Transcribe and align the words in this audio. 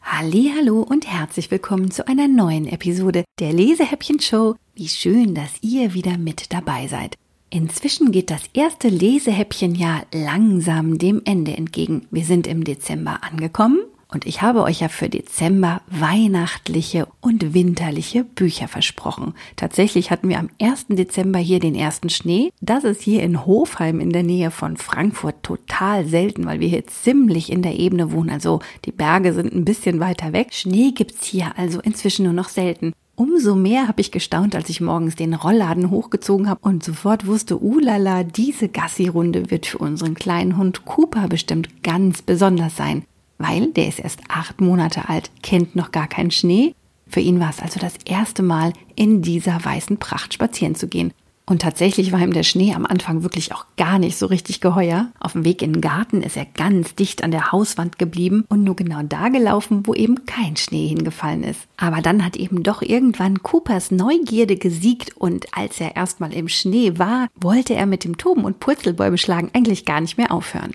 Hallo 0.01 0.81
und 0.81 1.05
herzlich 1.05 1.51
willkommen 1.51 1.91
zu 1.91 2.07
einer 2.07 2.29
neuen 2.29 2.65
Episode 2.65 3.25
der 3.39 3.51
Lesehäppchen-Show. 3.51 4.55
Wie 4.75 4.87
schön, 4.87 5.35
dass 5.35 5.51
ihr 5.61 5.93
wieder 5.93 6.17
mit 6.17 6.53
dabei 6.53 6.87
seid. 6.87 7.17
Inzwischen 7.49 8.13
geht 8.13 8.31
das 8.31 8.43
erste 8.53 8.87
Lesehäppchenjahr 8.87 10.05
langsam 10.13 10.97
dem 10.97 11.21
Ende 11.25 11.57
entgegen. 11.57 12.07
Wir 12.09 12.23
sind 12.23 12.47
im 12.47 12.63
Dezember 12.63 13.21
angekommen 13.21 13.79
und 14.15 14.25
ich 14.25 14.41
habe 14.41 14.63
euch 14.63 14.79
ja 14.79 14.87
für 14.87 15.09
Dezember 15.09 15.81
weihnachtliche 15.87 17.05
und 17.19 17.53
winterliche 17.53 18.23
Bücher 18.23 18.69
versprochen. 18.69 19.33
Tatsächlich 19.57 20.09
hatten 20.09 20.29
wir 20.29 20.39
am 20.39 20.49
1. 20.57 20.85
Dezember 20.87 21.37
hier 21.37 21.59
den 21.59 21.75
ersten 21.75 22.09
Schnee. 22.09 22.53
Das 22.61 22.85
ist 22.85 23.01
hier 23.01 23.23
in 23.23 23.45
Hofheim 23.45 23.99
in 23.99 24.11
der 24.11 24.23
Nähe 24.23 24.51
von 24.51 24.77
Frankfurt 24.77 25.43
total 25.43 26.05
selten, 26.05 26.45
weil 26.45 26.61
wir 26.61 26.69
hier 26.69 26.87
ziemlich 26.87 27.51
in 27.51 27.61
der 27.61 27.77
Ebene 27.77 28.13
wohnen. 28.13 28.29
Also 28.29 28.61
die 28.85 28.93
Berge 28.93 29.33
sind 29.33 29.53
ein 29.53 29.65
bisschen 29.65 29.99
weiter 29.99 30.31
weg. 30.31 30.53
Schnee 30.53 30.91
gibt's 30.91 31.25
hier 31.25 31.51
also 31.57 31.81
inzwischen 31.81 32.23
nur 32.23 32.31
noch 32.31 32.47
selten. 32.47 32.93
Umso 33.15 33.53
mehr 33.53 33.89
habe 33.89 33.99
ich 33.99 34.13
gestaunt, 34.13 34.55
als 34.55 34.69
ich 34.69 34.79
morgens 34.79 35.17
den 35.17 35.33
Rollladen 35.33 35.89
hochgezogen 35.89 36.49
habe 36.49 36.61
und 36.63 36.85
sofort 36.85 37.27
wusste, 37.27 37.57
ulala, 37.57 38.23
diese 38.23 38.69
Gassi-Runde 38.69 39.51
wird 39.51 39.65
für 39.65 39.79
unseren 39.79 40.13
kleinen 40.13 40.55
Hund 40.55 40.85
Cooper 40.85 41.27
bestimmt 41.27 41.83
ganz 41.83 42.21
besonders 42.21 42.77
sein 42.77 43.03
weil 43.37 43.71
der 43.71 43.87
ist 43.87 43.99
erst 43.99 44.21
acht 44.29 44.61
Monate 44.61 45.09
alt, 45.09 45.31
kennt 45.41 45.75
noch 45.75 45.91
gar 45.91 46.07
keinen 46.07 46.31
Schnee. 46.31 46.73
Für 47.07 47.19
ihn 47.19 47.39
war 47.39 47.49
es 47.49 47.59
also 47.59 47.79
das 47.79 47.93
erste 48.05 48.43
Mal, 48.43 48.73
in 48.95 49.21
dieser 49.21 49.63
weißen 49.63 49.97
Pracht 49.97 50.33
spazieren 50.33 50.75
zu 50.75 50.87
gehen. 50.87 51.13
Und 51.47 51.61
tatsächlich 51.61 52.11
war 52.11 52.21
ihm 52.21 52.33
der 52.33 52.43
Schnee 52.43 52.73
am 52.73 52.87
Anfang 52.87 53.21
wirklich 53.21 53.53
auch 53.53 53.65
gar 53.77 53.99
nicht 53.99 54.17
so 54.17 54.25
richtig 54.25 54.61
geheuer. 54.61 55.11
Auf 55.19 55.33
dem 55.33 55.45
Weg 55.45 55.61
in 55.61 55.73
den 55.73 55.81
Garten 55.81 56.23
ist 56.23 56.35
er 56.35 56.45
ganz 56.45 56.95
dicht 56.95 57.23
an 57.23 57.29
der 57.29 57.51
Hauswand 57.51 57.99
geblieben 57.99 58.45
und 58.49 58.63
nur 58.63 58.75
genau 58.75 59.03
da 59.03 59.29
gelaufen, 59.29 59.85
wo 59.85 59.93
eben 59.93 60.25
kein 60.25 60.55
Schnee 60.55 60.87
hingefallen 60.87 61.43
ist. 61.43 61.61
Aber 61.77 62.01
dann 62.01 62.25
hat 62.25 62.35
eben 62.35 62.63
doch 62.63 62.81
irgendwann 62.81 63.43
Coopers 63.43 63.91
Neugierde 63.91 64.55
gesiegt 64.55 65.15
und 65.17 65.45
als 65.55 65.79
er 65.79 65.95
erstmal 65.95 66.33
im 66.33 66.47
Schnee 66.47 66.97
war, 66.97 67.27
wollte 67.35 67.75
er 67.75 67.85
mit 67.85 68.05
dem 68.05 68.17
Toben 68.17 68.43
und 68.43 68.59
Purzelbäume 68.59 69.17
eigentlich 69.53 69.85
gar 69.85 70.01
nicht 70.01 70.17
mehr 70.17 70.31
aufhören. 70.31 70.71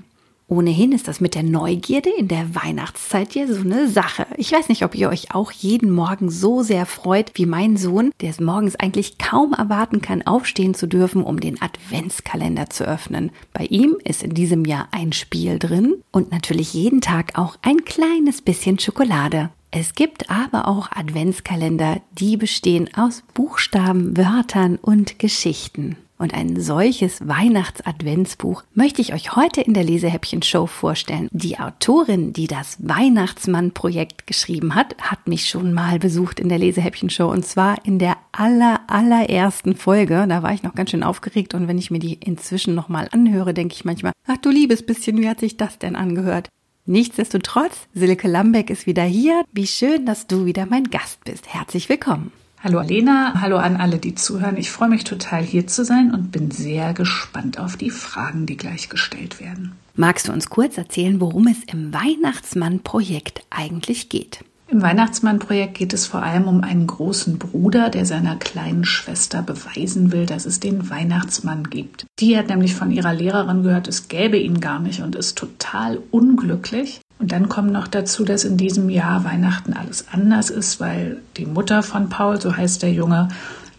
Ohnehin 0.50 0.90
ist 0.90 1.06
das 1.06 1.20
mit 1.20 1.36
der 1.36 1.44
Neugierde 1.44 2.10
in 2.10 2.26
der 2.26 2.56
Weihnachtszeit 2.56 3.36
ja 3.36 3.46
so 3.46 3.60
eine 3.60 3.88
Sache. 3.88 4.26
Ich 4.36 4.50
weiß 4.50 4.68
nicht, 4.68 4.84
ob 4.84 4.96
ihr 4.96 5.08
euch 5.08 5.32
auch 5.32 5.52
jeden 5.52 5.92
Morgen 5.92 6.28
so 6.28 6.62
sehr 6.62 6.86
freut 6.86 7.30
wie 7.34 7.46
mein 7.46 7.76
Sohn, 7.76 8.10
der 8.20 8.30
es 8.30 8.40
morgens 8.40 8.74
eigentlich 8.74 9.16
kaum 9.16 9.52
erwarten 9.52 10.02
kann, 10.02 10.26
aufstehen 10.26 10.74
zu 10.74 10.88
dürfen, 10.88 11.22
um 11.22 11.38
den 11.38 11.62
Adventskalender 11.62 12.68
zu 12.68 12.82
öffnen. 12.82 13.30
Bei 13.52 13.66
ihm 13.66 13.96
ist 14.02 14.24
in 14.24 14.34
diesem 14.34 14.64
Jahr 14.64 14.88
ein 14.90 15.12
Spiel 15.12 15.60
drin 15.60 16.02
und 16.10 16.32
natürlich 16.32 16.74
jeden 16.74 17.00
Tag 17.00 17.38
auch 17.38 17.56
ein 17.62 17.84
kleines 17.84 18.42
bisschen 18.42 18.80
Schokolade. 18.80 19.50
Es 19.72 19.94
gibt 19.94 20.30
aber 20.30 20.66
auch 20.66 20.90
Adventskalender, 20.90 22.00
die 22.12 22.36
bestehen 22.36 22.90
aus 22.96 23.22
Buchstaben, 23.34 24.16
Wörtern 24.16 24.76
und 24.76 25.20
Geschichten. 25.20 25.96
Und 26.18 26.34
ein 26.34 26.60
solches 26.60 27.26
Weihnachts-Adventsbuch 27.26 28.64
möchte 28.74 29.00
ich 29.00 29.14
euch 29.14 29.36
heute 29.36 29.62
in 29.62 29.72
der 29.72 29.84
Lesehäppchen-Show 29.84 30.66
vorstellen. 30.66 31.28
Die 31.30 31.58
Autorin, 31.58 32.34
die 32.34 32.46
das 32.46 32.76
Weihnachtsmann-Projekt 32.80 34.26
geschrieben 34.26 34.74
hat, 34.74 34.96
hat 35.00 35.28
mich 35.28 35.48
schon 35.48 35.72
mal 35.72 35.98
besucht 35.98 36.40
in 36.40 36.50
der 36.50 36.58
Lesehäppchen-Show 36.58 37.30
und 37.30 37.46
zwar 37.46 37.86
in 37.86 37.98
der 37.98 38.18
aller, 38.32 38.80
allerersten 38.88 39.76
Folge. 39.76 40.26
Da 40.28 40.42
war 40.42 40.52
ich 40.52 40.62
noch 40.62 40.74
ganz 40.74 40.90
schön 40.90 41.04
aufgeregt 41.04 41.54
und 41.54 41.68
wenn 41.68 41.78
ich 41.78 41.90
mir 41.90 42.00
die 42.00 42.14
inzwischen 42.14 42.74
nochmal 42.74 43.08
anhöre, 43.12 43.54
denke 43.54 43.74
ich 43.74 43.86
manchmal, 43.86 44.12
ach 44.26 44.36
du 44.38 44.50
liebes 44.50 44.84
bisschen, 44.84 45.16
wie 45.18 45.28
hat 45.28 45.40
sich 45.40 45.56
das 45.56 45.78
denn 45.78 45.96
angehört? 45.96 46.50
Nichtsdestotrotz, 46.86 47.86
Silke 47.94 48.26
Lambeck 48.26 48.70
ist 48.70 48.86
wieder 48.86 49.04
hier. 49.04 49.44
Wie 49.52 49.66
schön, 49.66 50.06
dass 50.06 50.26
du 50.26 50.46
wieder 50.46 50.66
mein 50.66 50.84
Gast 50.84 51.22
bist. 51.24 51.52
Herzlich 51.52 51.88
willkommen. 51.88 52.32
Hallo 52.62 52.78
Alena, 52.78 53.40
hallo 53.40 53.56
an 53.56 53.76
alle, 53.76 53.98
die 53.98 54.14
zuhören. 54.14 54.56
Ich 54.56 54.70
freue 54.70 54.88
mich 54.90 55.04
total 55.04 55.42
hier 55.42 55.66
zu 55.66 55.84
sein 55.84 56.12
und 56.12 56.30
bin 56.30 56.50
sehr 56.50 56.92
gespannt 56.92 57.58
auf 57.58 57.76
die 57.76 57.90
Fragen, 57.90 58.44
die 58.44 58.56
gleich 58.56 58.88
gestellt 58.88 59.40
werden. 59.40 59.72
Magst 59.94 60.28
du 60.28 60.32
uns 60.32 60.50
kurz 60.50 60.76
erzählen, 60.76 61.20
worum 61.20 61.46
es 61.46 61.58
im 61.72 61.92
Weihnachtsmann-Projekt 61.92 63.44
eigentlich 63.50 64.08
geht? 64.08 64.40
Im 64.70 64.82
Weihnachtsmann-Projekt 64.82 65.74
geht 65.74 65.92
es 65.92 66.06
vor 66.06 66.22
allem 66.22 66.46
um 66.46 66.62
einen 66.62 66.86
großen 66.86 67.38
Bruder, 67.38 67.90
der 67.90 68.06
seiner 68.06 68.36
kleinen 68.36 68.84
Schwester 68.84 69.42
beweisen 69.42 70.12
will, 70.12 70.26
dass 70.26 70.46
es 70.46 70.60
den 70.60 70.88
Weihnachtsmann 70.88 71.64
gibt. 71.64 72.06
Die 72.20 72.38
hat 72.38 72.50
nämlich 72.50 72.76
von 72.76 72.92
ihrer 72.92 73.12
Lehrerin 73.12 73.64
gehört, 73.64 73.88
es 73.88 74.06
gäbe 74.06 74.38
ihn 74.38 74.60
gar 74.60 74.78
nicht 74.78 75.02
und 75.02 75.16
ist 75.16 75.36
total 75.36 75.98
unglücklich. 76.12 77.00
Und 77.18 77.32
dann 77.32 77.48
kommt 77.48 77.72
noch 77.72 77.88
dazu, 77.88 78.24
dass 78.24 78.44
in 78.44 78.56
diesem 78.56 78.88
Jahr 78.90 79.24
Weihnachten 79.24 79.72
alles 79.72 80.06
anders 80.12 80.50
ist, 80.50 80.78
weil 80.78 81.20
die 81.36 81.46
Mutter 81.46 81.82
von 81.82 82.08
Paul, 82.08 82.40
so 82.40 82.56
heißt 82.56 82.82
der 82.82 82.92
Junge, 82.92 83.28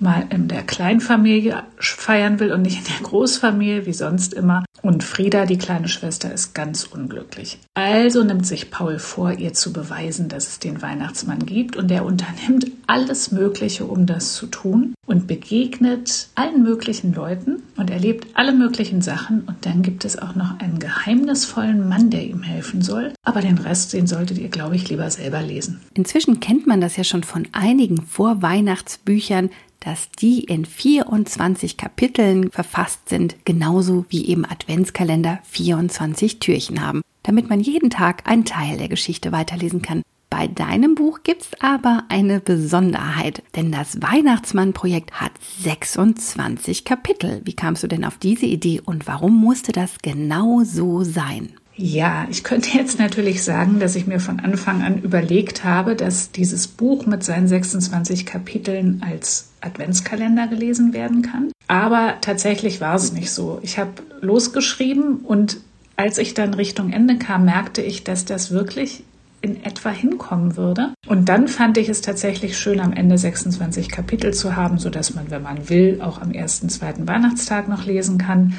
mal 0.01 0.25
in 0.29 0.47
der 0.47 0.63
Kleinfamilie 0.63 1.63
feiern 1.78 2.39
will 2.39 2.51
und 2.51 2.63
nicht 2.63 2.79
in 2.79 2.85
der 2.85 3.07
Großfamilie 3.07 3.85
wie 3.85 3.94
sonst 3.94 4.34
immer. 4.34 4.66
Und 4.81 5.03
Frieda, 5.03 5.45
die 5.45 5.57
kleine 5.57 5.88
Schwester, 5.88 6.34
ist 6.34 6.56
ganz 6.56 6.85
unglücklich. 6.85 7.59
Also 7.75 8.23
nimmt 8.23 8.47
sich 8.47 8.72
Paul 8.72 8.97
vor, 8.97 9.31
ihr 9.31 9.53
zu 9.53 9.72
beweisen, 9.73 10.28
dass 10.28 10.47
es 10.47 10.59
den 10.59 10.81
Weihnachtsmann 10.81 11.45
gibt 11.45 11.75
und 11.75 11.91
er 11.91 12.03
unternimmt 12.03 12.67
alles 12.88 13.31
Mögliche, 13.31 13.85
um 13.85 14.07
das 14.07 14.34
zu 14.34 14.47
tun 14.47 14.95
und 15.06 15.28
begegnet 15.28 16.29
allen 16.35 16.63
möglichen 16.63 17.13
Leuten 17.13 17.61
und 17.78 17.91
erlebt 17.91 18.28
alle 18.34 18.53
möglichen 18.53 19.01
Sachen 19.01 19.41
und 19.41 19.66
dann 19.66 19.84
gibt 19.84 20.03
es 20.03 20.17
auch 20.17 20.35
noch 20.35 20.59
einen 20.59 20.79
geheimnisvollen 20.79 21.88
Mann, 21.88 22.09
der 22.09 22.23
ihm 22.25 22.41
helfen 22.41 22.81
soll. 22.81 23.13
Aber 23.23 23.41
den 23.41 23.59
Rest, 23.59 23.94
den 23.94 24.07
solltet 24.07 24.40
ihr, 24.40 24.50
glaube 24.50 24.75
ich, 24.75 24.90
lieber 24.90 25.09
selber 25.11 25.41
lesen. 25.41 25.81
Inzwischen 25.94 26.40
kennt 26.40 26.66
man 26.66 26.81
das 26.81 26.97
ja 26.97 27.03
schon 27.03 27.23
von 27.23 27.47
einigen 27.51 28.01
Vorweihnachtsbüchern, 28.01 29.51
dass 29.81 30.09
die 30.12 30.46
in 30.46 30.64
24 30.66 31.75
Kapiteln 31.75 32.50
verfasst 32.52 33.09
sind, 33.09 33.36
genauso 33.46 34.06
wie 34.09 34.28
eben 34.28 34.46
Adventskalender 34.46 35.40
24 35.44 36.40
Türchen 36.40 36.81
haben, 36.81 37.02
damit 37.24 37.50
man 37.50 37.59
jeden 37.59 37.90
Tag 37.90 38.30
einen 38.30 38.46
Teil 38.46 38.78
der 38.78 38.88
Geschichte 38.88 39.31
weiterlesen 39.31 39.81
kann. 39.81 40.03
Bei 40.30 40.47
deinem 40.47 40.96
Buch 40.96 41.24
gibt's 41.24 41.50
aber 41.59 42.06
eine 42.08 42.40
Besonderheit, 42.40 43.44
denn 43.58 43.70
das 43.70 44.02
Weihnachtsmann-Projekt 44.02 45.20
hat 45.20 45.34
26 45.59 46.86
Kapitel. 46.86 47.41
Wie 47.44 47.53
kamst 47.53 47.84
du 47.84 47.88
denn 47.88 48.06
auf 48.06 48.18
diese 48.18 48.46
Idee 48.46 48.80
und 48.80 49.08
warum 49.08 49.36
musste 49.36 49.74
das 49.74 49.97
genau 50.02 50.64
so 50.64 51.03
sein? 51.03 51.52
Ja, 51.76 52.28
ich 52.30 52.44
könnte 52.44 52.70
jetzt 52.78 53.00
natürlich 53.00 53.44
sagen, 53.44 53.80
dass 53.80 53.96
ich 53.96 54.08
mir 54.08 54.20
von 54.20 54.40
Anfang 54.40 54.82
an 54.82 55.02
überlegt 55.02 55.64
habe, 55.64 55.96
dass 55.96 56.32
dieses 56.32 56.68
Buch 56.68 57.06
mit 57.06 57.24
seinen 57.24 57.48
26 57.48 58.26
Kapiteln 58.26 59.02
als 59.06 59.50
Adventskalender 59.62 60.48
gelesen 60.48 60.94
werden 60.94 61.22
kann. 61.22 61.52
Aber 61.68 62.16
tatsächlich 62.22 62.82
war 62.82 62.96
es 62.96 63.14
nicht 63.14 63.32
so. 63.32 63.59
Ich 63.62 63.78
habe 63.78 63.92
losgeschrieben 64.22 65.18
und 65.20 65.58
als 65.96 66.18
ich 66.18 66.34
dann 66.34 66.54
Richtung 66.54 66.92
Ende 66.92 67.18
kam, 67.18 67.46
merkte 67.46 67.82
ich, 67.82 68.03
dass 68.03 68.26
das 68.26 68.52
wirklich 68.52 69.03
in 69.42 69.64
etwa 69.64 69.90
hinkommen 69.90 70.56
würde. 70.56 70.94
Und 71.08 71.30
dann 71.30 71.48
fand 71.48 71.78
ich 71.78 71.90
es 71.90 72.02
tatsächlich 72.02 72.58
schön, 72.58 72.80
am 72.80 72.94
Ende 72.94 73.18
26 73.18 73.90
Kapitel 73.90 74.34
zu 74.34 74.56
haben, 74.56 74.78
sodass 74.78 75.16
man, 75.16 75.32
wenn 75.32 75.42
man 75.42 75.70
will, 75.70 76.00
auch 76.02 76.22
am 76.22 76.32
ersten, 76.32 76.70
zweiten 76.70 77.08
Weihnachtstag 77.08 77.68
noch 77.68 77.86
lesen 77.86 78.18
kann 78.18 78.53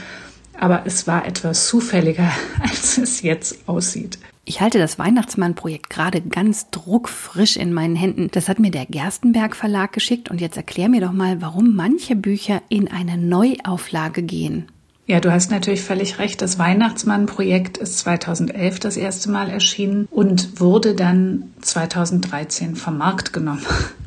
aber 0.59 0.83
es 0.85 1.07
war 1.07 1.27
etwas 1.27 1.67
zufälliger, 1.67 2.31
als 2.63 2.99
es 2.99 3.23
jetzt 3.23 3.69
aussieht. 3.69 4.19
Ich 4.45 4.61
halte 4.61 4.79
das 4.79 4.99
Weihnachtsmann-Projekt 4.99 5.89
gerade 5.89 6.21
ganz 6.21 6.69
druckfrisch 6.71 7.57
in 7.57 7.73
meinen 7.73 7.95
Händen. 7.95 8.29
Das 8.33 8.49
hat 8.49 8.59
mir 8.59 8.73
der 8.73 8.87
Gerstenberg 8.87 9.55
Verlag 9.55 9.93
geschickt 9.93 10.31
und 10.31 10.41
jetzt 10.41 10.57
erklär 10.57 10.89
mir 10.89 11.01
doch 11.01 11.13
mal, 11.13 11.41
warum 11.41 11.77
manche 11.77 12.17
Bücher 12.17 12.61
in 12.69 12.91
eine 12.91 13.17
Neuauflage 13.17 14.23
gehen. 14.23 14.67
Ja, 15.07 15.21
du 15.21 15.33
hast 15.33 15.51
natürlich 15.51 15.83
völlig 15.83 16.19
recht. 16.19 16.43
Das 16.43 16.59
Weihnachtsmann-Projekt 16.59 17.79
ist 17.79 17.99
2011 17.99 18.81
das 18.81 18.97
erste 18.97 19.31
Mal 19.31 19.49
erschienen 19.49 20.09
und 20.11 20.61
wurde 20.61 20.95
dann 20.95 21.53
2013 21.61 22.77
vom 22.77 22.99
Markt 22.99 23.33
genommen 23.33 23.65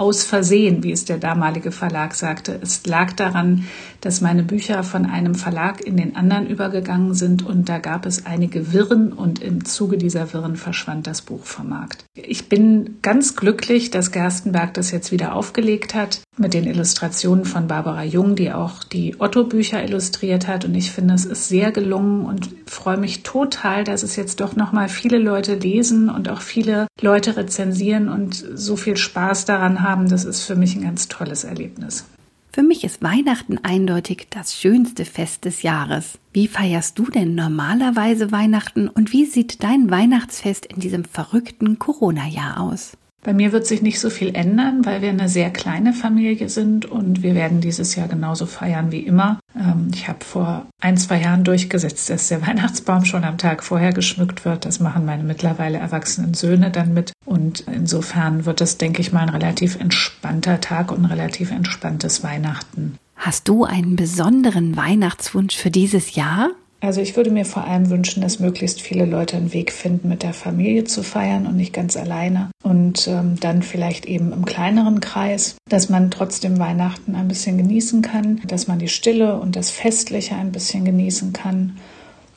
aus 0.00 0.24
Versehen, 0.24 0.82
wie 0.82 0.92
es 0.92 1.04
der 1.04 1.18
damalige 1.18 1.72
Verlag 1.72 2.14
sagte. 2.14 2.58
Es 2.62 2.86
lag 2.86 3.12
daran, 3.12 3.66
dass 4.00 4.22
meine 4.22 4.42
Bücher 4.42 4.82
von 4.82 5.04
einem 5.04 5.34
Verlag 5.34 5.82
in 5.82 5.98
den 5.98 6.16
anderen 6.16 6.46
übergegangen 6.46 7.12
sind 7.12 7.44
und 7.44 7.68
da 7.68 7.76
gab 7.76 8.06
es 8.06 8.24
einige 8.24 8.72
Wirren 8.72 9.12
und 9.12 9.42
im 9.42 9.66
Zuge 9.66 9.98
dieser 9.98 10.32
Wirren 10.32 10.56
verschwand 10.56 11.06
das 11.06 11.20
Buch 11.20 11.44
vom 11.44 11.68
Markt. 11.68 12.06
Ich 12.14 12.48
bin 12.48 12.96
ganz 13.02 13.36
glücklich, 13.36 13.90
dass 13.90 14.10
Gerstenberg 14.10 14.72
das 14.72 14.90
jetzt 14.90 15.12
wieder 15.12 15.34
aufgelegt 15.34 15.94
hat 15.94 16.20
mit 16.38 16.54
den 16.54 16.64
Illustrationen 16.64 17.44
von 17.44 17.68
Barbara 17.68 18.02
Jung, 18.02 18.36
die 18.36 18.52
auch 18.52 18.82
die 18.82 19.20
Otto-Bücher 19.20 19.84
illustriert 19.84 20.48
hat 20.48 20.64
und 20.64 20.74
ich 20.74 20.92
finde, 20.92 21.12
es 21.12 21.26
ist 21.26 21.48
sehr 21.48 21.72
gelungen 21.72 22.24
und 22.24 22.48
freue 22.64 22.96
mich 22.96 23.22
total, 23.22 23.84
dass 23.84 24.02
es 24.02 24.16
jetzt 24.16 24.40
doch 24.40 24.56
noch 24.56 24.72
mal 24.72 24.88
viele 24.88 25.18
Leute 25.18 25.56
lesen 25.56 26.08
und 26.08 26.30
auch 26.30 26.40
viele 26.40 26.86
Leute 27.02 27.36
rezensieren 27.36 28.08
und 28.08 28.42
so 28.54 28.76
viel 28.76 28.96
Spaß 28.96 29.44
daran 29.44 29.82
haben. 29.82 29.89
Das 29.96 30.24
ist 30.24 30.42
für 30.42 30.56
mich 30.56 30.76
ein 30.76 30.82
ganz 30.82 31.08
tolles 31.08 31.44
Erlebnis. 31.44 32.04
Für 32.52 32.62
mich 32.64 32.82
ist 32.82 33.00
Weihnachten 33.00 33.58
eindeutig 33.62 34.26
das 34.30 34.56
schönste 34.56 35.04
Fest 35.04 35.44
des 35.44 35.62
Jahres. 35.62 36.18
Wie 36.32 36.48
feierst 36.48 36.98
du 36.98 37.04
denn 37.04 37.36
normalerweise 37.36 38.32
Weihnachten 38.32 38.88
und 38.88 39.12
wie 39.12 39.24
sieht 39.24 39.62
dein 39.62 39.90
Weihnachtsfest 39.90 40.66
in 40.66 40.80
diesem 40.80 41.04
verrückten 41.04 41.78
Corona-Jahr 41.78 42.58
aus? 42.60 42.96
Bei 43.22 43.34
mir 43.34 43.52
wird 43.52 43.66
sich 43.66 43.82
nicht 43.82 44.00
so 44.00 44.08
viel 44.08 44.34
ändern, 44.34 44.86
weil 44.86 45.02
wir 45.02 45.10
eine 45.10 45.28
sehr 45.28 45.50
kleine 45.50 45.92
Familie 45.92 46.48
sind 46.48 46.86
und 46.86 47.22
wir 47.22 47.34
werden 47.34 47.60
dieses 47.60 47.94
Jahr 47.94 48.08
genauso 48.08 48.46
feiern 48.46 48.92
wie 48.92 49.00
immer. 49.00 49.38
Ähm, 49.54 49.90
ich 49.92 50.08
habe 50.08 50.24
vor 50.24 50.66
ein, 50.80 50.96
zwei 50.96 51.20
Jahren 51.20 51.44
durchgesetzt, 51.44 52.08
dass 52.08 52.28
der 52.28 52.40
Weihnachtsbaum 52.46 53.04
schon 53.04 53.24
am 53.24 53.36
Tag 53.36 53.62
vorher 53.62 53.92
geschmückt 53.92 54.46
wird. 54.46 54.64
Das 54.64 54.80
machen 54.80 55.04
meine 55.04 55.22
mittlerweile 55.22 55.78
erwachsenen 55.78 56.32
Söhne 56.32 56.70
dann 56.70 56.94
mit. 56.94 57.12
Und 57.26 57.60
insofern 57.60 58.46
wird 58.46 58.62
das, 58.62 58.78
denke 58.78 59.02
ich 59.02 59.12
mal, 59.12 59.20
ein 59.20 59.28
relativ 59.28 59.78
entspannter 59.78 60.60
Tag 60.60 60.90
und 60.90 61.02
ein 61.02 61.10
relativ 61.10 61.50
entspanntes 61.50 62.24
Weihnachten. 62.24 62.96
Hast 63.16 63.48
du 63.48 63.64
einen 63.64 63.96
besonderen 63.96 64.78
Weihnachtswunsch 64.78 65.54
für 65.54 65.70
dieses 65.70 66.14
Jahr? 66.14 66.52
Also 66.82 67.02
ich 67.02 67.14
würde 67.14 67.30
mir 67.30 67.44
vor 67.44 67.64
allem 67.64 67.90
wünschen, 67.90 68.22
dass 68.22 68.40
möglichst 68.40 68.80
viele 68.80 69.04
Leute 69.04 69.36
einen 69.36 69.52
Weg 69.52 69.70
finden, 69.70 70.08
mit 70.08 70.22
der 70.22 70.32
Familie 70.32 70.84
zu 70.84 71.02
feiern 71.02 71.46
und 71.46 71.56
nicht 71.56 71.74
ganz 71.74 71.96
alleine. 71.96 72.50
Und 72.62 73.06
ähm, 73.06 73.38
dann 73.38 73.62
vielleicht 73.62 74.06
eben 74.06 74.32
im 74.32 74.46
kleineren 74.46 75.00
Kreis, 75.00 75.56
dass 75.68 75.90
man 75.90 76.10
trotzdem 76.10 76.58
Weihnachten 76.58 77.14
ein 77.14 77.28
bisschen 77.28 77.58
genießen 77.58 78.00
kann, 78.00 78.40
dass 78.46 78.66
man 78.66 78.78
die 78.78 78.88
Stille 78.88 79.38
und 79.38 79.56
das 79.56 79.68
Festliche 79.70 80.36
ein 80.36 80.52
bisschen 80.52 80.86
genießen 80.86 81.34
kann. 81.34 81.76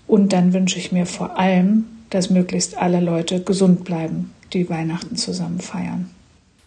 Und 0.08 0.34
dann 0.34 0.52
wünsche 0.52 0.78
ich 0.78 0.92
mir 0.92 1.06
vor 1.06 1.40
allem, 1.40 1.86
dass 2.10 2.30
möglichst 2.30 2.78
alle 2.78 3.00
Leute 3.00 3.42
gesund 3.42 3.86
bleiben, 3.86 4.32
die 4.52 4.70
Weihnachten 4.70 5.16
zusammen 5.16 5.62
feiern. 5.62 6.10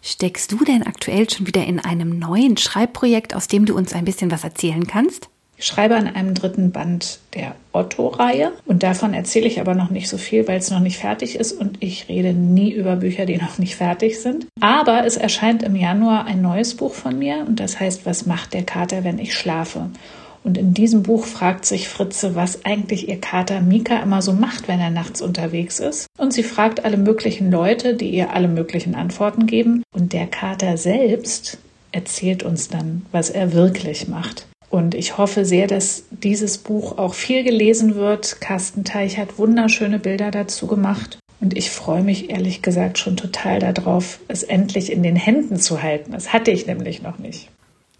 Steckst 0.01 0.51
du 0.51 0.63
denn 0.63 0.83
aktuell 0.83 1.29
schon 1.29 1.47
wieder 1.47 1.65
in 1.65 1.79
einem 1.79 2.17
neuen 2.17 2.57
Schreibprojekt, 2.57 3.35
aus 3.35 3.47
dem 3.47 3.65
du 3.65 3.75
uns 3.75 3.93
ein 3.93 4.05
bisschen 4.05 4.31
was 4.31 4.43
erzählen 4.43 4.87
kannst? 4.87 5.29
Ich 5.59 5.65
schreibe 5.65 5.95
an 5.95 6.05
einem 6.05 6.35
dritten 6.35 6.71
Band 6.71 7.17
der 7.33 7.55
Otto-Reihe 7.71 8.51
und 8.67 8.83
davon 8.83 9.15
erzähle 9.15 9.47
ich 9.47 9.59
aber 9.59 9.73
noch 9.73 9.89
nicht 9.89 10.07
so 10.07 10.17
viel, 10.17 10.47
weil 10.47 10.59
es 10.59 10.69
noch 10.69 10.79
nicht 10.79 10.97
fertig 10.97 11.35
ist 11.35 11.51
und 11.51 11.77
ich 11.79 12.07
rede 12.07 12.31
nie 12.31 12.71
über 12.71 12.95
Bücher, 12.97 13.25
die 13.25 13.37
noch 13.37 13.57
nicht 13.57 13.75
fertig 13.75 14.19
sind. 14.19 14.45
Aber 14.59 15.03
es 15.03 15.17
erscheint 15.17 15.63
im 15.63 15.75
Januar 15.75 16.25
ein 16.25 16.43
neues 16.43 16.75
Buch 16.75 16.93
von 16.93 17.17
mir 17.17 17.43
und 17.47 17.59
das 17.59 17.79
heißt, 17.79 18.05
was 18.05 18.27
macht 18.27 18.53
der 18.53 18.63
Kater, 18.63 19.03
wenn 19.03 19.17
ich 19.17 19.33
schlafe? 19.33 19.89
Und 20.43 20.59
in 20.59 20.75
diesem 20.75 21.01
Buch 21.01 21.25
fragt 21.25 21.65
sich 21.65 21.89
Fritze, 21.89 22.35
was 22.35 22.63
eigentlich 22.63 23.09
ihr 23.09 23.19
Kater 23.19 23.59
Mika 23.59 23.97
immer 23.97 24.21
so 24.21 24.33
macht, 24.33 24.67
wenn 24.67 24.79
er 24.79 24.91
nachts 24.91 25.23
unterwegs 25.23 25.79
ist. 25.79 26.05
Und 26.19 26.33
sie 26.33 26.43
fragt 26.43 26.85
alle 26.85 26.97
möglichen 26.97 27.49
Leute, 27.51 27.95
die 27.95 28.11
ihr 28.11 28.31
alle 28.31 28.47
möglichen 28.47 28.93
Antworten 28.93 29.47
geben. 29.47 29.81
Und 29.91 30.13
der 30.13 30.27
Kater 30.27 30.77
selbst 30.77 31.57
erzählt 31.91 32.43
uns 32.43 32.69
dann, 32.69 33.07
was 33.11 33.31
er 33.31 33.53
wirklich 33.53 34.07
macht. 34.07 34.45
Und 34.69 34.95
ich 34.95 35.17
hoffe 35.17 35.45
sehr, 35.45 35.67
dass 35.67 36.03
dieses 36.11 36.57
Buch 36.57 36.97
auch 36.97 37.13
viel 37.13 37.43
gelesen 37.43 37.95
wird. 37.95 38.41
Carsten 38.41 38.83
Teich 38.83 39.17
hat 39.17 39.37
wunderschöne 39.37 39.99
Bilder 39.99 40.31
dazu 40.31 40.67
gemacht. 40.67 41.19
Und 41.39 41.55
ich 41.55 41.69
freue 41.69 42.03
mich 42.03 42.29
ehrlich 42.29 42.61
gesagt 42.61 42.97
schon 42.97 43.15
total 43.15 43.59
darauf, 43.59 44.19
es 44.27 44.43
endlich 44.43 44.91
in 44.91 45.03
den 45.03 45.15
Händen 45.15 45.57
zu 45.57 45.81
halten. 45.83 46.11
Das 46.11 46.33
hatte 46.33 46.51
ich 46.51 46.65
nämlich 46.65 47.01
noch 47.01 47.19
nicht. 47.19 47.49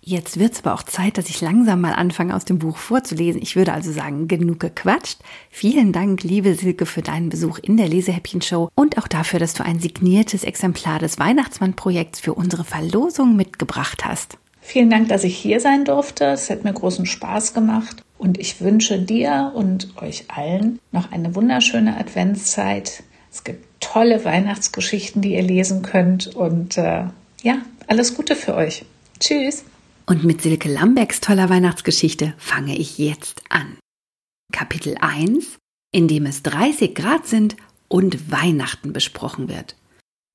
Jetzt 0.02 0.40
wird 0.40 0.54
es 0.54 0.60
aber 0.64 0.74
auch 0.74 0.84
Zeit, 0.84 1.18
dass 1.18 1.28
ich 1.28 1.42
langsam 1.42 1.82
mal 1.82 1.92
anfange, 1.92 2.34
aus 2.34 2.46
dem 2.46 2.60
Buch 2.60 2.78
vorzulesen. 2.78 3.42
Ich 3.42 3.58
würde 3.58 3.74
also 3.74 3.92
sagen, 3.92 4.30
genug 4.30 4.62
gequatscht. 4.62 5.20
Vielen 5.50 5.92
Dank, 5.92 6.24
liebe 6.24 6.56
Silke, 6.56 6.86
für 6.86 7.02
deinen 7.02 7.28
Besuch 7.28 7.60
in 7.60 7.76
der 7.76 7.90
Lesehäppchen-Show 7.90 8.70
und 8.74 8.98
auch 8.98 9.10
dafür, 9.10 9.40
dass 9.40 9.54
du 9.54 9.66
ein 9.66 9.82
signiertes 9.82 10.46
Exemplar 10.46 11.00
des 11.00 11.20
Weihnachtsmann-Projekts 11.20 12.22
für 12.22 12.34
unsere 12.34 12.64
Verlosung 12.64 13.36
mitgebracht 13.36 14.06
hast. 14.06 14.38
Vielen 14.68 14.90
Dank, 14.90 15.08
dass 15.08 15.24
ich 15.24 15.38
hier 15.38 15.62
sein 15.62 15.86
durfte. 15.86 16.26
Es 16.26 16.50
hat 16.50 16.66
mir 16.66 16.74
großen 16.74 17.06
Spaß 17.06 17.54
gemacht. 17.54 18.04
Und 18.18 18.38
ich 18.38 18.60
wünsche 18.60 19.00
dir 19.00 19.54
und 19.56 19.96
euch 20.02 20.26
allen 20.28 20.80
noch 20.92 21.10
eine 21.14 21.36
wunderschöne 21.36 21.96
Adventszeit. 21.96 23.02
Es 23.32 23.46
gibt 23.46 23.66
tolle 23.80 24.26
Weihnachtsgeschichten, 24.26 25.22
die 25.22 25.36
ihr 25.36 25.42
lesen 25.42 25.84
könnt. 25.84 26.36
Und 26.36 26.78
äh, 26.78 27.06
ja, 27.44 27.62
alles 27.88 28.14
Gute 28.14 28.36
für 28.36 28.56
euch. 28.56 28.84
Tschüss. 29.22 29.64
Und 30.06 30.26
mit 30.26 30.42
Silke 30.42 30.68
Lambergs 30.68 31.22
toller 31.22 31.48
Weihnachtsgeschichte 31.48 32.34
fange 32.38 32.78
ich 32.78 32.98
jetzt 32.98 33.44
an. 33.48 33.78
Kapitel 34.52 34.98
1, 35.00 35.60
in 35.94 36.10
dem 36.10 36.26
es 36.26 36.44
30 36.44 36.94
Grad 36.94 37.26
sind 37.26 37.56
und 37.88 38.34
Weihnachten 38.34 38.92
besprochen 38.92 39.48
wird. 39.48 39.78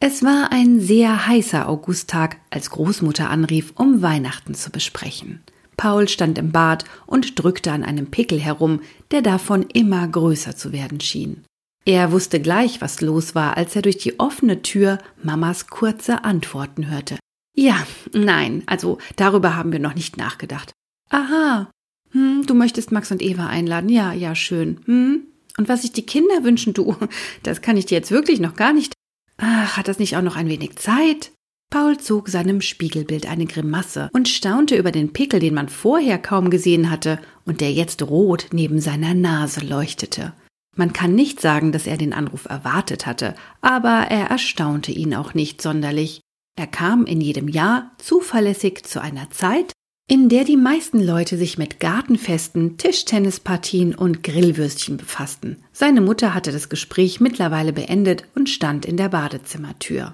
Es 0.05 0.25
war 0.25 0.51
ein 0.51 0.81
sehr 0.81 1.29
heißer 1.29 1.69
Augusttag, 1.69 2.39
als 2.51 2.71
Großmutter 2.71 3.31
anrief, 3.31 3.73
um 3.77 4.03
Weihnachten 4.03 4.53
zu 4.53 4.73
besprechen. 4.73 5.45
Paul 5.77 6.09
stand 6.09 6.39
im 6.39 6.51
Bad 6.51 6.85
und 7.07 7.39
drückte 7.39 7.71
an 7.71 7.85
einem 7.85 8.11
Pickel 8.11 8.41
herum, 8.41 8.81
der 9.13 9.23
davon 9.23 9.63
immer 9.73 10.09
größer 10.09 10.57
zu 10.57 10.73
werden 10.73 10.99
schien. 10.99 11.45
Er 11.85 12.11
wusste 12.11 12.41
gleich, 12.41 12.81
was 12.81 13.01
los 13.01 13.37
war, 13.37 13.57
als 13.57 13.77
er 13.77 13.83
durch 13.83 13.97
die 13.97 14.19
offene 14.19 14.63
Tür 14.63 14.99
Mamas 15.23 15.69
kurze 15.69 16.25
Antworten 16.25 16.91
hörte. 16.91 17.17
Ja, 17.55 17.87
nein, 18.13 18.65
also 18.67 18.99
darüber 19.15 19.55
haben 19.55 19.71
wir 19.71 19.79
noch 19.79 19.95
nicht 19.95 20.17
nachgedacht. 20.17 20.73
Aha. 21.11 21.71
Hm, 22.11 22.43
du 22.45 22.55
möchtest 22.55 22.91
Max 22.91 23.13
und 23.13 23.23
Eva 23.23 23.47
einladen. 23.47 23.89
Ja, 23.89 24.13
ja, 24.13 24.35
schön. 24.35 24.81
Hm? 24.87 25.29
Und 25.59 25.69
was 25.69 25.83
sich 25.83 25.93
die 25.93 26.07
Kinder 26.07 26.43
wünschen, 26.43 26.75
du, 26.75 26.97
das 27.45 27.63
kann 27.63 27.77
ich 27.77 27.87
dir 27.87 27.95
jetzt 27.95 28.11
wirklich 28.11 28.41
noch 28.41 28.57
gar 28.57 28.73
nicht. 28.73 28.95
Ach, 29.45 29.77
hat 29.77 29.89
das 29.89 29.99
nicht 29.99 30.17
auch 30.17 30.23
noch 30.23 30.37
ein 30.37 30.49
wenig 30.49 30.77
Zeit? 30.77 31.33
Paul 31.69 31.99
zog 31.99 32.29
seinem 32.29 32.61
Spiegelbild 32.61 33.27
eine 33.27 33.47
Grimasse 33.47 34.09
und 34.13 34.29
staunte 34.29 34.77
über 34.77 34.93
den 34.93 35.13
Pickel, 35.13 35.41
den 35.41 35.55
man 35.55 35.69
vorher 35.69 36.19
kaum 36.19 36.49
gesehen 36.49 36.91
hatte 36.91 37.19
und 37.45 37.61
der 37.61 37.73
jetzt 37.73 38.03
rot 38.03 38.47
neben 38.53 38.81
seiner 38.81 39.15
Nase 39.15 39.61
leuchtete. 39.61 40.33
Man 40.77 40.93
kann 40.93 41.15
nicht 41.15 41.41
sagen, 41.41 41.73
dass 41.73 41.89
er 41.89 41.97
den 41.97 42.13
Anruf 42.13 42.45
erwartet 42.45 43.05
hatte, 43.05 43.35
aber 43.61 44.07
er 44.11 44.27
erstaunte 44.27 44.93
ihn 44.93 45.15
auch 45.15 45.35
nicht 45.35 45.61
sonderlich. 45.61 46.21
Er 46.57 46.69
kam 46.69 47.05
in 47.05 47.21
jedem 47.21 47.49
Jahr 47.49 47.93
zuverlässig 47.99 48.85
zu 48.85 49.01
einer 49.01 49.31
Zeit, 49.31 49.73
in 50.13 50.29
der 50.29 50.45
die 50.45 50.59
meisten 50.59 51.03
Leute 51.03 51.39
sich 51.39 51.57
mit 51.57 51.81
Gartenfesten, 51.81 52.77
Tischtennispartien 52.77 53.95
und 53.95 54.23
Grillwürstchen 54.23 54.99
befassten. 54.99 55.57
Seine 55.73 56.03
Mutter 56.03 56.35
hatte 56.35 56.53
das 56.53 56.69
Gespräch 56.69 57.19
mittlerweile 57.19 57.73
beendet 57.73 58.25
und 58.35 58.51
stand 58.51 58.85
in 58.85 58.99
der 58.99 59.09
Badezimmertür. 59.09 60.13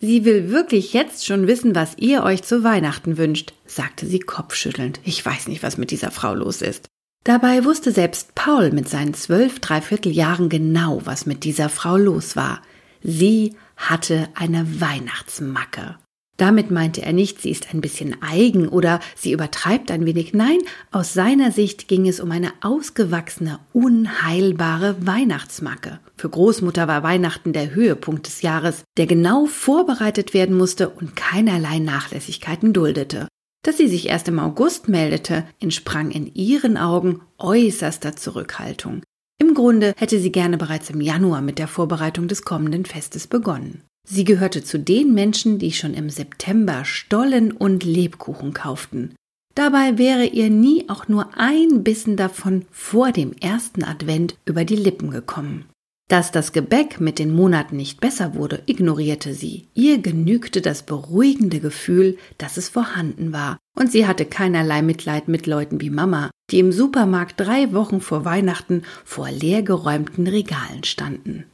Sie 0.00 0.24
will 0.24 0.50
wirklich 0.50 0.92
jetzt 0.92 1.24
schon 1.24 1.46
wissen, 1.46 1.76
was 1.76 1.96
ihr 1.98 2.24
euch 2.24 2.42
zu 2.42 2.64
Weihnachten 2.64 3.16
wünscht, 3.16 3.54
sagte 3.64 4.06
sie 4.06 4.18
kopfschüttelnd. 4.18 4.98
Ich 5.04 5.24
weiß 5.24 5.46
nicht, 5.46 5.62
was 5.62 5.78
mit 5.78 5.92
dieser 5.92 6.10
Frau 6.10 6.34
los 6.34 6.60
ist. 6.60 6.88
Dabei 7.22 7.64
wusste 7.64 7.92
selbst 7.92 8.34
Paul 8.34 8.72
mit 8.72 8.88
seinen 8.88 9.14
zwölf 9.14 9.60
Dreivierteljahren 9.60 10.48
genau, 10.48 11.02
was 11.04 11.26
mit 11.26 11.44
dieser 11.44 11.68
Frau 11.68 11.96
los 11.96 12.34
war. 12.34 12.60
Sie 13.04 13.54
hatte 13.76 14.30
eine 14.34 14.80
Weihnachtsmacke. 14.80 15.96
Damit 16.38 16.70
meinte 16.70 17.02
er 17.02 17.12
nicht, 17.12 17.42
sie 17.42 17.50
ist 17.50 17.74
ein 17.74 17.80
bisschen 17.80 18.16
eigen 18.22 18.68
oder 18.68 19.00
sie 19.16 19.32
übertreibt 19.32 19.90
ein 19.90 20.06
wenig. 20.06 20.34
Nein, 20.34 20.60
aus 20.92 21.12
seiner 21.12 21.50
Sicht 21.50 21.88
ging 21.88 22.06
es 22.06 22.20
um 22.20 22.30
eine 22.30 22.52
ausgewachsene, 22.60 23.58
unheilbare 23.72 25.04
Weihnachtsmacke. 25.04 25.98
Für 26.16 26.28
Großmutter 26.28 26.86
war 26.86 27.02
Weihnachten 27.02 27.52
der 27.52 27.74
Höhepunkt 27.74 28.28
des 28.28 28.42
Jahres, 28.42 28.84
der 28.96 29.06
genau 29.06 29.46
vorbereitet 29.46 30.32
werden 30.32 30.56
musste 30.56 30.88
und 30.88 31.16
keinerlei 31.16 31.80
Nachlässigkeiten 31.80 32.72
duldete. 32.72 33.26
Dass 33.64 33.76
sie 33.76 33.88
sich 33.88 34.08
erst 34.08 34.28
im 34.28 34.38
August 34.38 34.88
meldete, 34.88 35.44
entsprang 35.58 36.12
in 36.12 36.32
ihren 36.32 36.76
Augen 36.76 37.20
äußerster 37.38 38.14
Zurückhaltung. 38.14 39.02
Im 39.40 39.54
Grunde 39.54 39.92
hätte 39.96 40.20
sie 40.20 40.30
gerne 40.30 40.56
bereits 40.56 40.88
im 40.90 41.00
Januar 41.00 41.40
mit 41.40 41.58
der 41.58 41.68
Vorbereitung 41.68 42.28
des 42.28 42.42
kommenden 42.42 42.84
Festes 42.84 43.26
begonnen. 43.26 43.82
Sie 44.10 44.24
gehörte 44.24 44.64
zu 44.64 44.78
den 44.78 45.12
Menschen, 45.12 45.58
die 45.58 45.72
schon 45.72 45.92
im 45.92 46.08
September 46.08 46.86
Stollen 46.86 47.52
und 47.52 47.84
Lebkuchen 47.84 48.54
kauften. 48.54 49.14
Dabei 49.54 49.98
wäre 49.98 50.24
ihr 50.24 50.48
nie 50.48 50.88
auch 50.88 51.08
nur 51.08 51.36
ein 51.36 51.82
Bissen 51.84 52.16
davon 52.16 52.64
vor 52.70 53.12
dem 53.12 53.32
ersten 53.32 53.84
Advent 53.84 54.36
über 54.46 54.64
die 54.64 54.76
Lippen 54.76 55.10
gekommen. 55.10 55.66
Dass 56.08 56.32
das 56.32 56.52
Gebäck 56.52 57.00
mit 57.00 57.18
den 57.18 57.34
Monaten 57.34 57.76
nicht 57.76 58.00
besser 58.00 58.34
wurde, 58.34 58.62
ignorierte 58.64 59.34
sie. 59.34 59.66
Ihr 59.74 59.98
genügte 59.98 60.62
das 60.62 60.82
beruhigende 60.84 61.60
Gefühl, 61.60 62.16
dass 62.38 62.56
es 62.56 62.70
vorhanden 62.70 63.34
war, 63.34 63.58
und 63.76 63.92
sie 63.92 64.06
hatte 64.06 64.24
keinerlei 64.24 64.80
Mitleid 64.80 65.28
mit 65.28 65.46
Leuten 65.46 65.82
wie 65.82 65.90
Mama, 65.90 66.30
die 66.50 66.60
im 66.60 66.72
Supermarkt 66.72 67.38
drei 67.38 67.74
Wochen 67.74 68.00
vor 68.00 68.24
Weihnachten 68.24 68.84
vor 69.04 69.30
leergeräumten 69.30 70.26
Regalen 70.26 70.82
standen. 70.84 71.44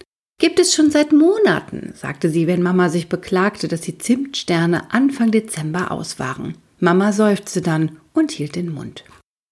Gibt 0.45 0.61
es 0.61 0.75
schon 0.75 0.91
seit 0.91 1.11
Monaten, 1.11 1.95
sagte 1.97 2.29
sie, 2.29 2.47
wenn 2.47 2.61
Mama 2.61 2.91
sich 2.91 3.09
beklagte, 3.09 3.67
dass 3.67 3.81
die 3.81 3.97
Zimtsterne 3.97 4.93
Anfang 4.93 5.31
Dezember 5.31 5.91
aus 5.91 6.19
waren. 6.19 6.59
Mama 6.81 7.13
seufzte 7.13 7.63
dann 7.63 7.97
und 8.13 8.31
hielt 8.31 8.55
den 8.55 8.71
Mund. 8.71 9.05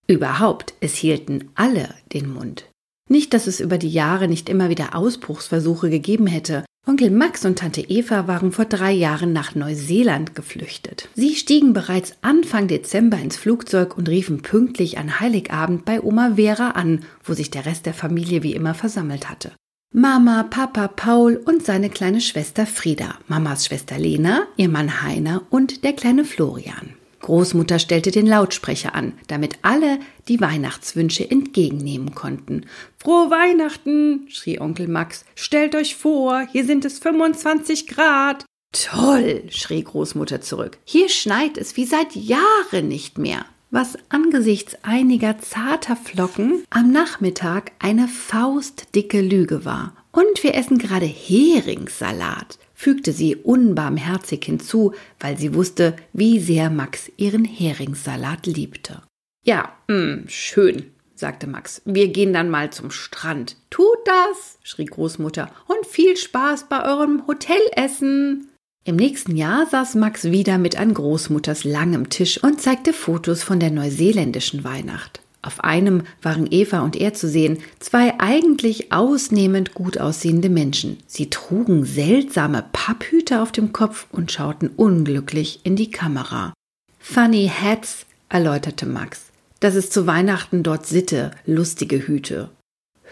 Überhaupt, 0.06 0.74
es 0.80 0.94
hielten 0.94 1.48
alle 1.54 1.88
den 2.12 2.30
Mund. 2.30 2.68
Nicht, 3.08 3.32
dass 3.32 3.46
es 3.46 3.58
über 3.58 3.78
die 3.78 3.88
Jahre 3.88 4.28
nicht 4.28 4.50
immer 4.50 4.68
wieder 4.68 4.94
Ausbruchsversuche 4.94 5.88
gegeben 5.88 6.26
hätte, 6.26 6.62
Onkel 6.86 7.10
Max 7.10 7.46
und 7.46 7.58
Tante 7.58 7.80
Eva 7.80 8.26
waren 8.28 8.52
vor 8.52 8.66
drei 8.66 8.92
Jahren 8.92 9.32
nach 9.32 9.54
Neuseeland 9.54 10.34
geflüchtet. 10.34 11.08
Sie 11.14 11.36
stiegen 11.36 11.72
bereits 11.72 12.16
Anfang 12.20 12.68
Dezember 12.68 13.16
ins 13.16 13.38
Flugzeug 13.38 13.96
und 13.96 14.10
riefen 14.10 14.42
pünktlich 14.42 14.98
an 14.98 15.20
Heiligabend 15.20 15.86
bei 15.86 16.02
Oma 16.02 16.32
Vera 16.34 16.72
an, 16.72 17.06
wo 17.24 17.32
sich 17.32 17.50
der 17.50 17.64
Rest 17.64 17.86
der 17.86 17.94
Familie 17.94 18.42
wie 18.42 18.52
immer 18.52 18.74
versammelt 18.74 19.30
hatte. 19.30 19.52
Mama, 19.94 20.44
Papa 20.44 20.88
Paul 20.88 21.36
und 21.44 21.66
seine 21.66 21.90
kleine 21.90 22.22
Schwester 22.22 22.64
Frieda, 22.64 23.18
Mamas 23.28 23.66
Schwester 23.66 23.98
Lena, 23.98 24.46
ihr 24.56 24.70
Mann 24.70 25.02
Heiner 25.02 25.42
und 25.50 25.84
der 25.84 25.92
kleine 25.92 26.24
Florian. 26.24 26.94
Großmutter 27.20 27.78
stellte 27.78 28.10
den 28.10 28.26
Lautsprecher 28.26 28.94
an, 28.94 29.12
damit 29.26 29.58
alle 29.60 29.98
die 30.28 30.40
Weihnachtswünsche 30.40 31.30
entgegennehmen 31.30 32.14
konnten. 32.14 32.64
Frohe 32.96 33.30
Weihnachten, 33.30 34.28
schrie 34.30 34.58
Onkel 34.58 34.88
Max. 34.88 35.26
Stellt 35.34 35.74
euch 35.74 35.94
vor, 35.94 36.48
hier 36.50 36.64
sind 36.64 36.86
es 36.86 36.98
25 36.98 37.86
Grad. 37.86 38.46
Toll, 38.72 39.42
schrie 39.50 39.84
Großmutter 39.84 40.40
zurück. 40.40 40.78
Hier 40.84 41.10
schneit 41.10 41.58
es 41.58 41.76
wie 41.76 41.84
seit 41.84 42.16
Jahren 42.16 42.88
nicht 42.88 43.18
mehr. 43.18 43.44
Was 43.72 43.98
angesichts 44.10 44.76
einiger 44.82 45.38
zarter 45.38 45.96
Flocken 45.96 46.62
am 46.70 46.92
Nachmittag 46.92 47.72
eine 47.78 48.06
faustdicke 48.06 49.22
Lüge 49.22 49.64
war. 49.64 49.94
Und 50.12 50.44
wir 50.44 50.54
essen 50.54 50.76
gerade 50.76 51.06
Heringssalat 51.06 52.58
fügte 52.82 53.12
sie 53.12 53.36
unbarmherzig 53.36 54.44
hinzu, 54.44 54.92
weil 55.20 55.38
sie 55.38 55.54
wusste, 55.54 55.94
wie 56.12 56.40
sehr 56.40 56.68
Max 56.68 57.10
ihren 57.16 57.44
Heringssalat 57.44 58.46
liebte. 58.46 59.02
Ja, 59.44 59.72
mh, 59.86 59.94
hm, 59.96 60.24
schön, 60.28 60.90
sagte 61.14 61.46
Max. 61.46 61.80
Wir 61.84 62.08
gehen 62.08 62.32
dann 62.32 62.50
mal 62.50 62.70
zum 62.72 62.90
Strand. 62.90 63.56
Tut 63.70 63.98
das, 64.04 64.58
schrie 64.64 64.84
Großmutter, 64.84 65.48
und 65.68 65.86
viel 65.86 66.16
Spaß 66.16 66.68
bei 66.68 66.84
eurem 66.84 67.26
Hotelessen. 67.26 68.48
Im 68.84 68.96
nächsten 68.96 69.36
Jahr 69.36 69.66
saß 69.66 69.94
Max 69.94 70.24
wieder 70.24 70.58
mit 70.58 70.76
an 70.76 70.92
Großmutters 70.92 71.62
langem 71.62 72.08
Tisch 72.08 72.42
und 72.42 72.60
zeigte 72.60 72.92
Fotos 72.92 73.44
von 73.44 73.60
der 73.60 73.70
neuseeländischen 73.70 74.64
Weihnacht. 74.64 75.20
Auf 75.40 75.62
einem 75.62 76.02
waren 76.20 76.48
Eva 76.50 76.80
und 76.80 76.96
er 76.96 77.14
zu 77.14 77.28
sehen, 77.28 77.58
zwei 77.78 78.18
eigentlich 78.18 78.92
ausnehmend 78.92 79.74
gut 79.74 79.98
aussehende 79.98 80.48
Menschen. 80.48 80.98
Sie 81.06 81.30
trugen 81.30 81.84
seltsame 81.84 82.64
Papphüte 82.72 83.40
auf 83.40 83.52
dem 83.52 83.72
Kopf 83.72 84.06
und 84.10 84.32
schauten 84.32 84.68
unglücklich 84.68 85.60
in 85.62 85.76
die 85.76 85.90
Kamera. 85.90 86.52
Funny 86.98 87.48
Hats, 87.48 88.06
erläuterte 88.28 88.86
Max. 88.86 89.26
Das 89.60 89.76
ist 89.76 89.92
zu 89.92 90.08
Weihnachten 90.08 90.64
dort 90.64 90.86
Sitte, 90.86 91.30
lustige 91.46 92.06
Hüte. 92.08 92.50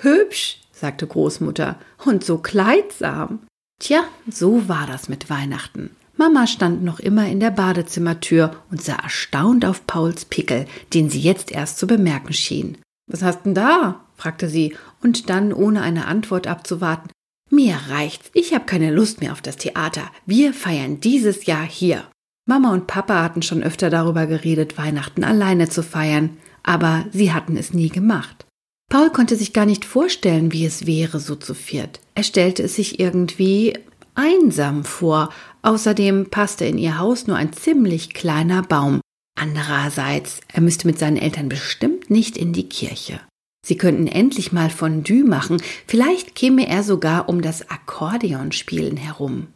Hübsch, 0.00 0.62
sagte 0.72 1.06
Großmutter, 1.06 1.78
und 2.04 2.24
so 2.24 2.38
kleidsam. 2.38 3.40
Tja, 3.80 4.04
so 4.30 4.68
war 4.68 4.86
das 4.86 5.08
mit 5.08 5.30
Weihnachten. 5.30 5.96
Mama 6.16 6.46
stand 6.46 6.84
noch 6.84 7.00
immer 7.00 7.26
in 7.28 7.40
der 7.40 7.50
Badezimmertür 7.50 8.54
und 8.70 8.82
sah 8.82 8.96
erstaunt 8.96 9.64
auf 9.64 9.86
Pauls 9.86 10.26
Pickel, 10.26 10.66
den 10.92 11.08
sie 11.08 11.20
jetzt 11.20 11.50
erst 11.50 11.78
zu 11.78 11.86
bemerken 11.86 12.34
schien. 12.34 12.76
Was 13.06 13.22
hast 13.22 13.46
denn 13.46 13.54
da? 13.54 14.04
fragte 14.16 14.50
sie, 14.50 14.76
und 15.02 15.30
dann, 15.30 15.54
ohne 15.54 15.80
eine 15.80 16.06
Antwort 16.06 16.46
abzuwarten, 16.46 17.10
mir 17.48 17.74
reicht's, 17.88 18.30
ich 18.34 18.54
habe 18.54 18.66
keine 18.66 18.90
Lust 18.90 19.22
mehr 19.22 19.32
auf 19.32 19.40
das 19.40 19.56
Theater. 19.56 20.10
Wir 20.26 20.52
feiern 20.52 21.00
dieses 21.00 21.46
Jahr 21.46 21.64
hier. 21.64 22.04
Mama 22.46 22.72
und 22.72 22.86
Papa 22.86 23.22
hatten 23.22 23.40
schon 23.40 23.62
öfter 23.62 23.88
darüber 23.88 24.26
geredet, 24.26 24.76
Weihnachten 24.76 25.24
alleine 25.24 25.70
zu 25.70 25.82
feiern, 25.82 26.36
aber 26.62 27.06
sie 27.12 27.32
hatten 27.32 27.56
es 27.56 27.72
nie 27.72 27.88
gemacht. 27.88 28.44
Paul 28.90 29.10
konnte 29.10 29.36
sich 29.36 29.52
gar 29.52 29.66
nicht 29.66 29.84
vorstellen, 29.84 30.52
wie 30.52 30.66
es 30.66 30.84
wäre, 30.84 31.20
so 31.20 31.36
zu 31.36 31.54
viert. 31.54 32.00
Er 32.16 32.24
stellte 32.24 32.64
es 32.64 32.74
sich 32.74 32.98
irgendwie 32.98 33.78
einsam 34.16 34.84
vor, 34.84 35.32
außerdem 35.62 36.28
passte 36.30 36.64
in 36.64 36.76
ihr 36.76 36.98
Haus 36.98 37.28
nur 37.28 37.36
ein 37.36 37.52
ziemlich 37.52 38.12
kleiner 38.12 38.62
Baum. 38.62 39.00
Andererseits, 39.38 40.40
er 40.48 40.60
müsste 40.60 40.88
mit 40.88 40.98
seinen 40.98 41.16
Eltern 41.16 41.48
bestimmt 41.48 42.10
nicht 42.10 42.36
in 42.36 42.52
die 42.52 42.68
Kirche. 42.68 43.20
Sie 43.64 43.76
könnten 43.76 44.08
endlich 44.08 44.50
mal 44.50 44.70
Fondue 44.70 45.22
machen, 45.22 45.62
vielleicht 45.86 46.34
käme 46.34 46.66
er 46.66 46.82
sogar 46.82 47.28
um 47.28 47.42
das 47.42 47.70
Akkordeonspielen 47.70 48.96
herum. 48.96 49.48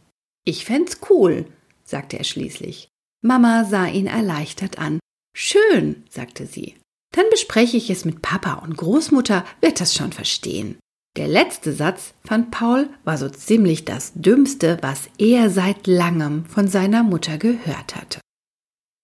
Ich 0.45 0.63
fänd's 0.63 0.99
cool, 1.09 1.45
sagte 1.83 2.17
er 2.17 2.23
schließlich. 2.23 2.87
Mama 3.21 3.65
sah 3.65 3.87
ihn 3.87 4.07
erleichtert 4.07 4.79
an. 4.79 4.99
Schön, 5.35 6.05
sagte 6.09 6.45
sie. 6.45 6.75
Dann 7.15 7.25
bespreche 7.31 7.77
ich 7.77 7.89
es 7.89 8.03
mit 8.03 8.21
Papa 8.21 8.55
und 8.55 8.75
Großmutter 8.75 9.45
wird 9.61 9.79
das 9.79 9.95
schon 9.95 10.11
verstehen. 10.11 10.77
Der 11.15 11.29
letzte 11.29 11.71
Satz, 11.71 12.13
fand 12.25 12.51
Paul, 12.51 12.89
war 13.05 13.17
so 13.17 13.29
ziemlich 13.29 13.85
das 13.85 14.11
Dümmste, 14.15 14.77
was 14.81 15.07
er 15.17 15.49
seit 15.49 15.87
langem 15.87 16.45
von 16.45 16.67
seiner 16.67 17.03
Mutter 17.03 17.37
gehört 17.37 17.95
hatte. 17.95 18.19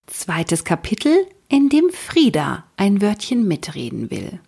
Zweites 0.08 0.66
Kapitel, 0.66 1.26
in 1.48 1.70
dem 1.70 1.90
Frieda 1.90 2.66
ein 2.76 3.02
Wörtchen 3.02 3.48
mitreden 3.48 4.12
will. 4.12 4.42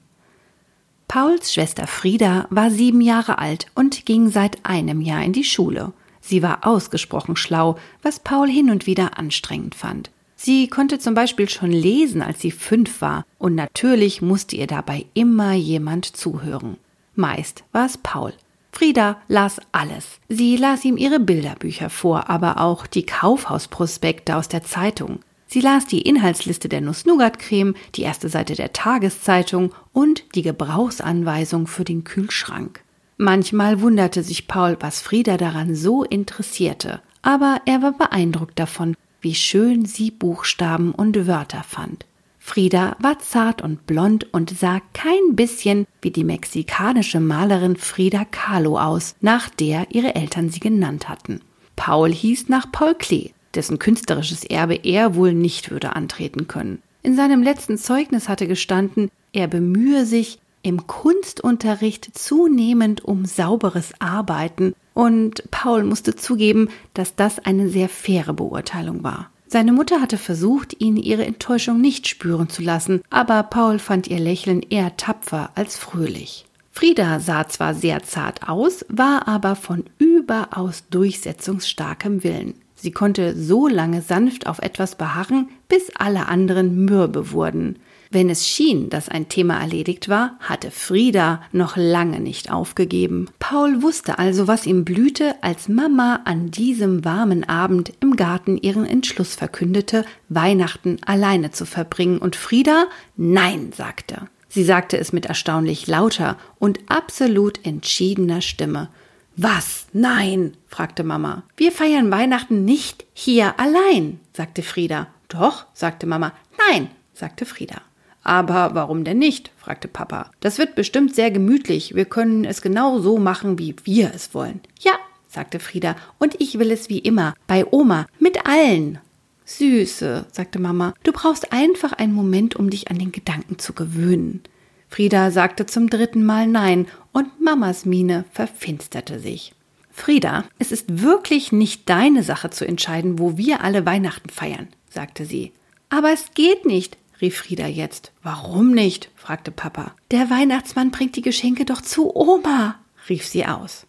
Pauls 1.08 1.53
Schwester 1.53 1.88
Frieda 1.88 2.48
war 2.50 2.70
sieben 2.70 3.00
Jahre 3.00 3.38
alt 3.38 3.67
und 3.75 4.05
ging 4.05 4.29
seit 4.29 4.65
einem 4.65 5.00
Jahr 5.00 5.24
in 5.24 5.32
die 5.32 5.46
Schule. 5.46 5.93
Sie 6.20 6.43
war 6.43 6.67
ausgesprochen 6.67 7.38
schlau, 7.38 7.77
was 8.01 8.20
Paul 8.20 8.50
hin 8.50 8.70
und 8.70 8.88
wieder 8.88 9.17
anstrengend 9.17 9.74
fand. 9.74 10.12
Sie 10.45 10.67
konnte 10.67 11.00
zum 11.00 11.13
Beispiel 11.13 11.47
schon 11.47 11.71
lesen, 11.71 12.21
als 12.21 12.41
sie 12.41 12.51
fünf 12.51 13.00
war, 13.00 13.25
und 13.39 13.55
natürlich 13.55 14.21
musste 14.21 14.57
ihr 14.57 14.67
dabei 14.67 15.05
immer 15.13 15.53
jemand 15.53 16.17
zuhören. 16.17 16.75
Meist 17.15 17.63
war 17.71 17.85
es 17.85 17.97
Paul. 17.97 18.33
Frieda 18.73 19.21
las 19.29 19.62
alles. 19.71 20.19
Sie 20.27 20.57
las 20.57 20.83
ihm 20.83 20.97
ihre 20.97 21.21
Bilderbücher 21.21 21.89
vor, 21.89 22.29
aber 22.29 22.59
auch 22.59 22.88
die 22.88 23.05
Kaufhausprospekte 23.05 24.35
aus 24.35 24.50
der 24.50 24.63
Zeitung. 24.63 25.19
Sie 25.47 25.62
las 25.62 25.85
die 25.85 26.01
Inhaltsliste 26.01 26.67
der 26.67 26.81
Nuss-Nougat-Creme, 26.81 27.75
die 27.95 28.01
erste 28.01 28.27
Seite 28.27 28.55
der 28.55 28.73
Tageszeitung 28.73 29.73
und 29.93 30.25
die 30.35 30.41
Gebrauchsanweisung 30.41 31.67
für 31.67 31.85
den 31.85 32.03
Kühlschrank. 32.03 32.83
Manchmal 33.15 33.79
wunderte 33.79 34.23
sich 34.23 34.50
Paul, 34.50 34.75
was 34.81 35.01
Frieda 35.01 35.38
daran 35.38 35.73
so 35.73 36.03
interessierte, 36.03 37.01
aber 37.21 37.62
er 37.65 37.81
war 37.81 37.93
beeindruckt 37.93 38.59
davon, 38.59 38.97
wie 39.23 39.33
schön 39.33 39.85
sie 39.85 40.11
Buchstaben 40.11 40.91
und 40.91 41.27
Wörter 41.27 41.63
fand. 41.63 42.05
Frieda 42.39 42.97
war 42.99 43.19
zart 43.19 43.61
und 43.61 43.87
blond 43.87 44.31
und 44.33 44.49
sah 44.49 44.81
kein 44.93 45.35
bisschen 45.35 45.87
wie 46.01 46.11
die 46.11 46.25
mexikanische 46.25 47.21
Malerin 47.21 47.77
Frida 47.77 48.25
Kahlo 48.25 48.77
aus, 48.77 49.15
nach 49.21 49.49
der 49.49 49.87
ihre 49.91 50.13
Eltern 50.13 50.49
sie 50.49 50.59
genannt 50.59 51.07
hatten. 51.07 51.39
Paul 51.77 52.11
hieß 52.11 52.49
nach 52.49 52.69
Paul 52.69 52.95
Klee, 52.95 53.31
dessen 53.55 53.79
künstlerisches 53.79 54.43
Erbe 54.43 54.75
er 54.75 55.15
wohl 55.15 55.33
nicht 55.33 55.71
würde 55.71 55.95
antreten 55.95 56.47
können. 56.47 56.81
In 57.01 57.15
seinem 57.15 57.43
letzten 57.43 57.77
Zeugnis 57.77 58.27
hatte 58.27 58.45
gestanden, 58.45 59.09
er 59.31 59.47
bemühe 59.47 60.05
sich 60.05 60.39
im 60.63 60.88
Kunstunterricht 60.88 62.17
zunehmend 62.17 63.05
um 63.05 63.25
sauberes 63.25 63.93
Arbeiten, 64.00 64.74
und 64.96 65.50
Paul 65.51 65.84
musste 65.84 66.15
zugeben, 66.15 66.70
dass 66.93 67.15
das 67.15 67.39
eine 67.39 67.70
sehr 67.70 67.89
faire 67.89 68.34
Beurteilung 68.34 69.03
war. 69.03 69.29
Seine 69.48 69.72
Mutter 69.72 70.01
hatte 70.01 70.17
versucht, 70.17 70.82
ihn 70.82 70.98
ihre 70.98 71.25
Enttäuschung 71.25 71.79
nicht 71.79 72.08
spüren 72.08 72.50
zu 72.50 72.63
lassen, 72.63 73.03
aber 73.12 73.43
Paul 73.43 73.77
fand 73.77 74.08
ihr 74.08 74.20
Lächeln 74.20 74.63
eher 74.67 74.98
tapfer 74.98 75.51
als 75.53 75.77
fröhlich. 75.77 76.46
Frieda 76.72 77.20
sah 77.20 77.48
zwar 77.48 77.75
sehr 77.75 78.01
zart 78.01 78.50
aus, 78.50 78.84
war 78.89 79.27
aber 79.27 79.55
von 79.55 79.84
überaus 80.00 80.86
durchsetzungsstarkem 80.89 82.24
Willen. 82.24 82.55
Sie 82.74 82.91
konnte 82.91 83.36
so 83.39 83.67
lange 83.67 84.01
sanft 84.01 84.48
auf 84.48 84.60
etwas 84.60 84.96
beharren, 84.96 85.50
bis 85.70 85.91
alle 85.96 86.27
anderen 86.27 86.84
mürbe 86.86 87.32
wurden. 87.32 87.77
Wenn 88.13 88.29
es 88.29 88.48
schien, 88.48 88.91
dass 88.91 89.10
ein 89.10 89.27
Thema 89.27 89.60
erledigt 89.60 90.08
war, 90.08 90.38
hatte 90.39 90.70
Frieda 90.70 91.41
noch 91.51 91.75
lange 91.77 92.20
nicht 92.20 92.51
aufgegeben. 92.51 93.27
Paul 93.39 93.82
wusste 93.82 94.20
also, 94.20 94.48
was 94.48 94.67
ihm 94.67 94.86
blühte, 94.86 95.34
als 95.41 95.67
Mama 95.67 96.20
an 96.24 96.51
diesem 96.51 97.03
warmen 97.03 97.43
Abend 97.43 97.91
im 98.01 98.15
Garten 98.15 98.60
ihren 98.60 98.86
Entschluss 98.86 99.34
verkündete, 99.34 100.05
Weihnachten 100.29 100.98
alleine 101.03 101.50
zu 101.50 101.65
verbringen 101.65 102.20
und 102.20 102.36
Frieda 102.36 102.86
Nein 103.17 103.72
sagte. 103.75 104.27
Sie 104.48 104.63
sagte 104.63 105.00
es 105.00 105.12
mit 105.12 105.25
erstaunlich 105.25 105.88
lauter 105.88 106.38
und 106.60 106.82
absolut 106.86 107.65
entschiedener 107.65 108.41
Stimme. 108.41 108.89
Was? 109.36 109.88
Nein? 109.91 110.55
fragte 110.67 111.03
Mama. 111.03 111.41
Wir 111.58 111.72
feiern 111.72 112.12
Weihnachten 112.12 112.63
nicht 112.63 113.05
hier 113.13 113.60
allein, 113.60 114.20
sagte 114.34 114.62
Frieda. 114.62 115.08
Doch, 115.29 115.65
sagte 115.74 116.05
Mama. 116.05 116.32
Nein, 116.70 116.91
sagte 117.15 117.48
Frieda. 117.48 117.82
Aber 118.23 118.71
warum 118.73 119.03
denn 119.03 119.19
nicht? 119.19 119.51
fragte 119.57 119.87
Papa. 119.87 120.31
Das 120.39 120.57
wird 120.57 120.75
bestimmt 120.75 121.13
sehr 121.13 121.29
gemütlich. 121.29 121.93
Wir 121.93 122.05
können 122.05 122.45
es 122.45 122.61
genau 122.61 122.99
so 122.99 123.17
machen, 123.17 123.59
wie 123.59 123.75
wir 123.83 124.11
es 124.13 124.33
wollen. 124.33 124.61
Ja, 124.79 124.93
sagte 125.27 125.59
Frieda, 125.59 125.95
und 126.19 126.39
ich 126.39 126.57
will 126.59 126.71
es 126.71 126.89
wie 126.89 126.99
immer, 126.99 127.33
bei 127.47 127.65
Oma, 127.71 128.07
mit 128.19 128.45
allen. 128.45 128.99
Süße, 129.45 130.25
sagte 130.31 130.59
Mama, 130.59 130.93
du 131.03 131.11
brauchst 131.11 131.51
einfach 131.51 131.91
einen 131.91 132.13
Moment, 132.13 132.55
um 132.55 132.69
dich 132.69 132.89
an 132.89 132.97
den 132.97 133.11
Gedanken 133.11 133.59
zu 133.59 133.73
gewöhnen. 133.73 134.41
Frieda 134.87 135.31
sagte 135.31 135.65
zum 135.65 135.89
dritten 135.89 136.23
Mal 136.23 136.47
Nein, 136.47 136.87
und 137.11 137.41
Mamas 137.41 137.85
Miene 137.85 138.25
verfinsterte 138.31 139.19
sich. 139.19 139.53
Frieda, 139.91 140.45
es 140.59 140.71
ist 140.71 141.01
wirklich 141.01 141.51
nicht 141.51 141.89
deine 141.89 142.23
Sache 142.23 142.49
zu 142.49 142.65
entscheiden, 142.65 143.19
wo 143.19 143.37
wir 143.37 143.63
alle 143.63 143.85
Weihnachten 143.85 144.29
feiern, 144.29 144.67
sagte 144.89 145.25
sie. 145.25 145.51
Aber 145.89 146.11
es 146.11 146.33
geht 146.33 146.65
nicht, 146.65 146.97
rief 147.22 147.38
Frieda 147.38 147.67
jetzt. 147.67 148.12
Warum 148.22 148.72
nicht? 148.72 149.10
fragte 149.15 149.51
Papa. 149.51 149.93
Der 150.12 150.29
Weihnachtsmann 150.29 150.91
bringt 150.91 151.15
die 151.15 151.22
Geschenke 151.22 151.65
doch 151.65 151.82
zu 151.82 152.15
Oma, 152.15 152.75
rief 153.10 153.25
sie 153.25 153.46
aus. 153.46 153.86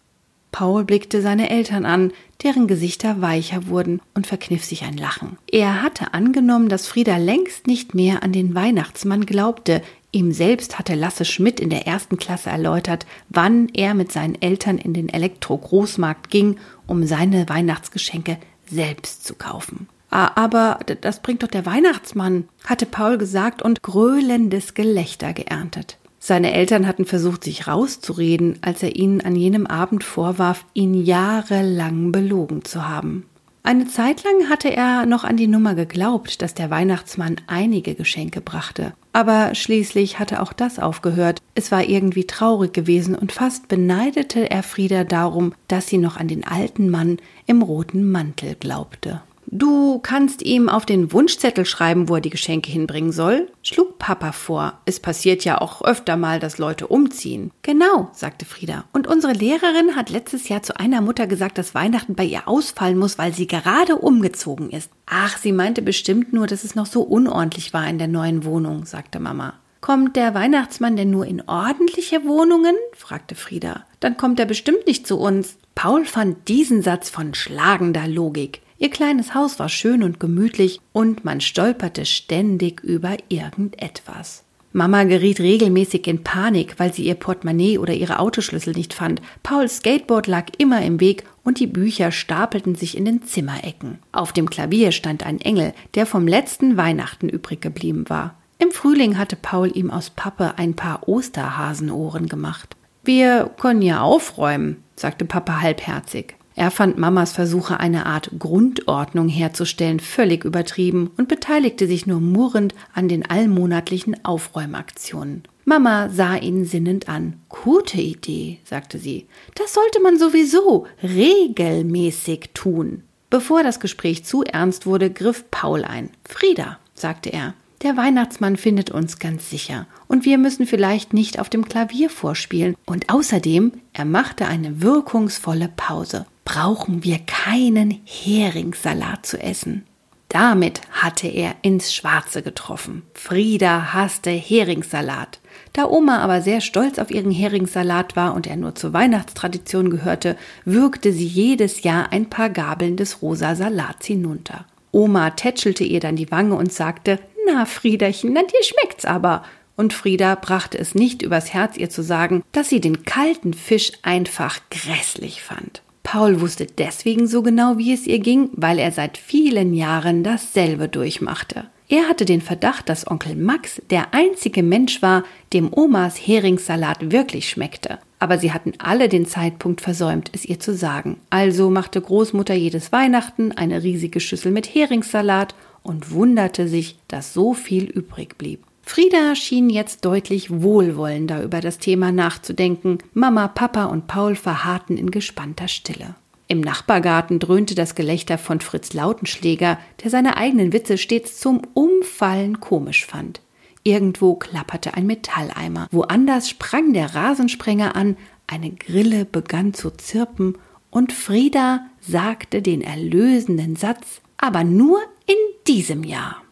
Paul 0.54 0.84
blickte 0.84 1.20
seine 1.20 1.50
Eltern 1.50 1.84
an, 1.84 2.12
deren 2.44 2.68
Gesichter 2.68 3.20
weicher 3.20 3.66
wurden 3.66 4.00
und 4.14 4.28
verkniff 4.28 4.64
sich 4.64 4.84
ein 4.84 4.96
Lachen. 4.96 5.36
Er 5.50 5.82
hatte 5.82 6.14
angenommen, 6.14 6.68
dass 6.68 6.86
Frieda 6.86 7.16
längst 7.16 7.66
nicht 7.66 7.92
mehr 7.96 8.22
an 8.22 8.30
den 8.30 8.54
Weihnachtsmann 8.54 9.26
glaubte. 9.26 9.82
Ihm 10.12 10.30
selbst 10.30 10.78
hatte 10.78 10.94
Lasse 10.94 11.24
Schmidt 11.24 11.58
in 11.58 11.70
der 11.70 11.88
ersten 11.88 12.18
Klasse 12.18 12.50
erläutert, 12.50 13.04
wann 13.30 13.68
er 13.74 13.94
mit 13.94 14.12
seinen 14.12 14.40
Eltern 14.40 14.78
in 14.78 14.94
den 14.94 15.08
Elektro-Großmarkt 15.08 16.30
ging, 16.30 16.58
um 16.86 17.04
seine 17.04 17.48
Weihnachtsgeschenke 17.48 18.38
selbst 18.70 19.24
zu 19.26 19.34
kaufen. 19.34 19.88
Ah, 20.14 20.30
aber 20.36 20.78
das 21.00 21.18
bringt 21.18 21.42
doch 21.42 21.48
der 21.48 21.66
Weihnachtsmann, 21.66 22.44
hatte 22.64 22.86
Paul 22.86 23.18
gesagt 23.18 23.62
und 23.62 23.82
gröhlendes 23.82 24.74
Gelächter 24.74 25.32
geerntet. 25.32 25.98
Seine 26.20 26.52
Eltern 26.52 26.86
hatten 26.86 27.04
versucht, 27.04 27.42
sich 27.42 27.66
rauszureden, 27.66 28.60
als 28.62 28.84
er 28.84 28.94
ihnen 28.94 29.22
an 29.22 29.34
jenem 29.34 29.66
Abend 29.66 30.04
vorwarf, 30.04 30.66
ihn 30.72 30.94
jahrelang 30.94 32.12
belogen 32.12 32.64
zu 32.64 32.86
haben. 32.86 33.24
Eine 33.64 33.88
Zeit 33.88 34.22
lang 34.22 34.48
hatte 34.48 34.68
er 34.72 35.04
noch 35.04 35.24
an 35.24 35.36
die 35.36 35.48
Nummer 35.48 35.74
geglaubt, 35.74 36.42
dass 36.42 36.54
der 36.54 36.70
Weihnachtsmann 36.70 37.40
einige 37.48 37.96
Geschenke 37.96 38.40
brachte. 38.40 38.92
Aber 39.12 39.56
schließlich 39.56 40.20
hatte 40.20 40.40
auch 40.40 40.52
das 40.52 40.78
aufgehört. 40.78 41.40
Es 41.56 41.72
war 41.72 41.82
irgendwie 41.82 42.28
traurig 42.28 42.72
gewesen 42.72 43.16
und 43.16 43.32
fast 43.32 43.66
beneidete 43.66 44.48
er 44.48 44.62
Frieda 44.62 45.02
darum, 45.02 45.54
dass 45.66 45.88
sie 45.88 45.98
noch 45.98 46.18
an 46.18 46.28
den 46.28 46.46
alten 46.46 46.88
Mann 46.88 47.18
im 47.46 47.62
roten 47.62 48.12
Mantel 48.12 48.54
glaubte. 48.54 49.20
Du 49.46 49.98
kannst 49.98 50.42
ihm 50.42 50.68
auf 50.68 50.86
den 50.86 51.12
Wunschzettel 51.12 51.64
schreiben, 51.64 52.08
wo 52.08 52.16
er 52.16 52.20
die 52.20 52.30
Geschenke 52.30 52.70
hinbringen 52.70 53.12
soll, 53.12 53.48
schlug 53.62 53.98
Papa 53.98 54.32
vor. 54.32 54.80
Es 54.84 55.00
passiert 55.00 55.44
ja 55.44 55.60
auch 55.60 55.82
öfter 55.82 56.16
mal, 56.16 56.40
dass 56.40 56.58
Leute 56.58 56.86
umziehen. 56.86 57.50
Genau, 57.62 58.10
sagte 58.12 58.44
Frieda. 58.44 58.84
Und 58.92 59.06
unsere 59.06 59.32
Lehrerin 59.32 59.96
hat 59.96 60.10
letztes 60.10 60.48
Jahr 60.48 60.62
zu 60.62 60.78
einer 60.78 61.00
Mutter 61.00 61.26
gesagt, 61.26 61.58
dass 61.58 61.74
Weihnachten 61.74 62.14
bei 62.14 62.24
ihr 62.24 62.48
ausfallen 62.48 62.98
muss, 62.98 63.18
weil 63.18 63.32
sie 63.32 63.46
gerade 63.46 63.96
umgezogen 63.96 64.70
ist. 64.70 64.90
Ach, 65.06 65.38
sie 65.38 65.52
meinte 65.52 65.82
bestimmt 65.82 66.32
nur, 66.32 66.46
dass 66.46 66.64
es 66.64 66.74
noch 66.74 66.86
so 66.86 67.02
unordentlich 67.02 67.72
war 67.72 67.86
in 67.86 67.98
der 67.98 68.08
neuen 68.08 68.44
Wohnung, 68.44 68.86
sagte 68.86 69.20
Mama. 69.20 69.54
Kommt 69.84 70.16
der 70.16 70.32
Weihnachtsmann 70.32 70.96
denn 70.96 71.10
nur 71.10 71.26
in 71.26 71.42
ordentliche 71.46 72.24
Wohnungen? 72.24 72.74
fragte 72.96 73.34
Frieda. 73.34 73.84
Dann 74.00 74.16
kommt 74.16 74.40
er 74.40 74.46
bestimmt 74.46 74.86
nicht 74.86 75.06
zu 75.06 75.18
uns. 75.18 75.58
Paul 75.74 76.06
fand 76.06 76.48
diesen 76.48 76.80
Satz 76.80 77.10
von 77.10 77.34
schlagender 77.34 78.08
Logik. 78.08 78.62
Ihr 78.84 78.90
kleines 78.90 79.34
Haus 79.34 79.58
war 79.58 79.70
schön 79.70 80.02
und 80.02 80.20
gemütlich 80.20 80.78
und 80.92 81.24
man 81.24 81.40
stolperte 81.40 82.04
ständig 82.04 82.82
über 82.82 83.16
irgendetwas. 83.30 84.44
Mama 84.74 85.04
geriet 85.04 85.40
regelmäßig 85.40 86.06
in 86.06 86.22
Panik, 86.22 86.74
weil 86.76 86.92
sie 86.92 87.06
ihr 87.06 87.14
Portemonnaie 87.14 87.78
oder 87.78 87.94
ihre 87.94 88.18
Autoschlüssel 88.18 88.74
nicht 88.74 88.92
fand. 88.92 89.22
Pauls 89.42 89.78
Skateboard 89.78 90.26
lag 90.26 90.48
immer 90.58 90.82
im 90.82 91.00
Weg 91.00 91.24
und 91.44 91.60
die 91.60 91.66
Bücher 91.66 92.12
stapelten 92.12 92.74
sich 92.74 92.94
in 92.94 93.06
den 93.06 93.22
Zimmerecken. 93.22 94.00
Auf 94.12 94.34
dem 94.34 94.50
Klavier 94.50 94.92
stand 94.92 95.24
ein 95.24 95.40
Engel, 95.40 95.72
der 95.94 96.04
vom 96.04 96.28
letzten 96.28 96.76
Weihnachten 96.76 97.30
übrig 97.30 97.62
geblieben 97.62 98.04
war. 98.10 98.34
Im 98.58 98.70
Frühling 98.70 99.16
hatte 99.16 99.36
Paul 99.36 99.74
ihm 99.74 99.90
aus 99.90 100.10
Pappe 100.10 100.58
ein 100.58 100.74
paar 100.74 101.08
Osterhasenohren 101.08 102.26
gemacht. 102.26 102.76
Wir 103.02 103.50
können 103.58 103.80
ja 103.80 104.02
aufräumen, 104.02 104.84
sagte 104.94 105.24
Papa 105.24 105.62
halbherzig. 105.62 106.34
Er 106.56 106.70
fand 106.70 106.98
Mamas 106.98 107.32
Versuche, 107.32 107.80
eine 107.80 108.06
Art 108.06 108.30
Grundordnung 108.38 109.28
herzustellen, 109.28 109.98
völlig 109.98 110.44
übertrieben 110.44 111.10
und 111.16 111.28
beteiligte 111.28 111.86
sich 111.86 112.06
nur 112.06 112.20
murrend 112.20 112.74
an 112.92 113.08
den 113.08 113.28
allmonatlichen 113.28 114.24
Aufräumaktionen. 114.24 115.42
Mama 115.64 116.10
sah 116.10 116.36
ihn 116.36 116.64
sinnend 116.64 117.08
an. 117.08 117.40
Gute 117.48 118.00
Idee, 118.00 118.58
sagte 118.64 118.98
sie. 118.98 119.26
Das 119.54 119.74
sollte 119.74 120.00
man 120.00 120.18
sowieso 120.18 120.86
regelmäßig 121.02 122.50
tun. 122.54 123.02
Bevor 123.30 123.62
das 123.62 123.80
Gespräch 123.80 124.24
zu 124.24 124.44
ernst 124.44 124.86
wurde, 124.86 125.10
griff 125.10 125.44
Paul 125.50 125.84
ein. 125.84 126.10
Frieda, 126.24 126.78
sagte 126.94 127.32
er, 127.32 127.54
der 127.82 127.96
Weihnachtsmann 127.96 128.56
findet 128.56 128.90
uns 128.90 129.18
ganz 129.18 129.50
sicher 129.50 129.86
und 130.06 130.24
wir 130.24 130.38
müssen 130.38 130.66
vielleicht 130.66 131.12
nicht 131.12 131.38
auf 131.38 131.48
dem 131.48 131.66
Klavier 131.66 132.08
vorspielen. 132.08 132.76
Und 132.86 133.12
außerdem, 133.12 133.72
er 133.92 134.04
machte 134.04 134.46
eine 134.46 134.82
wirkungsvolle 134.82 135.70
Pause, 135.76 136.26
brauchen 136.44 137.04
wir 137.04 137.18
keinen 137.18 138.00
Heringssalat 138.04 139.26
zu 139.26 139.40
essen. 139.40 139.86
Damit 140.28 140.80
hatte 140.90 141.28
er 141.28 141.54
ins 141.62 141.94
Schwarze 141.94 142.42
getroffen. 142.42 143.02
Frieda 143.14 143.92
hasste 143.92 144.30
Heringssalat. 144.30 145.38
Da 145.72 145.86
Oma 145.86 146.18
aber 146.18 146.42
sehr 146.42 146.60
stolz 146.60 146.98
auf 146.98 147.10
ihren 147.10 147.30
Heringssalat 147.30 148.16
war 148.16 148.34
und 148.34 148.46
er 148.46 148.56
nur 148.56 148.74
zur 148.74 148.92
Weihnachtstradition 148.92 149.90
gehörte, 149.90 150.36
würgte 150.64 151.12
sie 151.12 151.26
jedes 151.26 151.84
Jahr 151.84 152.10
ein 152.12 152.30
paar 152.30 152.50
Gabeln 152.50 152.96
des 152.96 153.22
rosa 153.22 153.54
Salats 153.54 154.06
hinunter. 154.06 154.66
Oma 154.90 155.30
tätschelte 155.30 155.84
ihr 155.84 156.00
dann 156.00 156.16
die 156.16 156.30
Wange 156.30 156.56
und 156.56 156.72
sagte, 156.72 157.20
na, 157.46 157.64
Friederchen, 157.64 158.32
na 158.32 158.42
dir 158.42 158.62
schmeckt's 158.62 159.04
aber. 159.04 159.44
Und 159.76 159.92
Frieda 159.92 160.34
brachte 160.36 160.78
es 160.78 160.94
nicht 160.94 161.22
übers 161.22 161.52
Herz, 161.52 161.76
ihr 161.76 161.90
zu 161.90 162.02
sagen, 162.02 162.42
dass 162.52 162.68
sie 162.68 162.80
den 162.80 163.04
kalten 163.04 163.54
Fisch 163.54 163.92
einfach 164.02 164.58
grässlich 164.70 165.42
fand. 165.42 165.82
Paul 166.04 166.40
wusste 166.40 166.66
deswegen 166.66 167.26
so 167.26 167.42
genau, 167.42 167.76
wie 167.78 167.92
es 167.92 168.06
ihr 168.06 168.20
ging, 168.20 168.50
weil 168.52 168.78
er 168.78 168.92
seit 168.92 169.18
vielen 169.18 169.74
Jahren 169.74 170.22
dasselbe 170.22 170.88
durchmachte. 170.88 171.64
Er 171.88 172.08
hatte 172.08 172.24
den 172.24 172.40
Verdacht, 172.40 172.88
dass 172.88 173.10
Onkel 173.10 173.34
Max 173.34 173.82
der 173.90 174.14
einzige 174.14 174.62
Mensch 174.62 175.02
war, 175.02 175.24
dem 175.52 175.72
Omas 175.72 176.16
Heringssalat 176.16 177.10
wirklich 177.10 177.48
schmeckte. 177.48 177.98
Aber 178.18 178.38
sie 178.38 178.52
hatten 178.52 178.72
alle 178.78 179.08
den 179.08 179.26
Zeitpunkt 179.26 179.80
versäumt, 179.80 180.30
es 180.32 180.44
ihr 180.44 180.60
zu 180.60 180.74
sagen. 180.74 181.18
Also 181.30 181.68
machte 181.68 182.00
Großmutter 182.00 182.54
jedes 182.54 182.92
Weihnachten 182.92 183.52
eine 183.52 183.82
riesige 183.82 184.20
Schüssel 184.20 184.52
mit 184.52 184.74
Heringssalat 184.74 185.54
und 185.82 186.10
wunderte 186.10 186.68
sich, 186.68 186.96
dass 187.08 187.34
so 187.34 187.54
viel 187.54 187.84
übrig 187.84 188.38
blieb. 188.38 188.64
Frieda 188.86 189.34
schien 189.34 189.70
jetzt 189.70 190.04
deutlich 190.04 190.50
wohlwollender 190.50 191.42
über 191.42 191.60
das 191.60 191.78
Thema 191.78 192.12
nachzudenken. 192.12 192.98
Mama, 193.14 193.48
Papa 193.48 193.86
und 193.86 194.06
Paul 194.06 194.34
verharrten 194.34 194.98
in 194.98 195.10
gespannter 195.10 195.68
Stille. 195.68 196.14
Im 196.46 196.60
Nachbargarten 196.60 197.38
dröhnte 197.38 197.74
das 197.74 197.94
Gelächter 197.94 198.36
von 198.36 198.60
Fritz 198.60 198.92
Lautenschläger, 198.92 199.78
der 200.02 200.10
seine 200.10 200.36
eigenen 200.36 200.72
Witze 200.72 200.98
stets 200.98 201.40
zum 201.40 201.62
Umfallen 201.72 202.60
komisch 202.60 203.06
fand. 203.06 203.40
Irgendwo 203.82 204.34
klapperte 204.34 204.94
ein 204.94 205.06
Metalleimer, 205.06 205.88
woanders 205.90 206.48
sprang 206.48 206.92
der 206.92 207.14
Rasensprenger 207.14 207.96
an, 207.96 208.16
eine 208.46 208.70
Grille 208.70 209.24
begann 209.24 209.72
zu 209.72 209.90
zirpen 209.90 210.58
und 210.90 211.12
Frieda 211.12 211.86
sagte 212.00 212.60
den 212.60 212.82
erlösenden 212.82 213.76
Satz, 213.76 214.20
aber 214.36 214.64
nur 214.64 215.00
in 215.26 215.36
diesem 215.66 216.04
Jahr. 216.04 216.42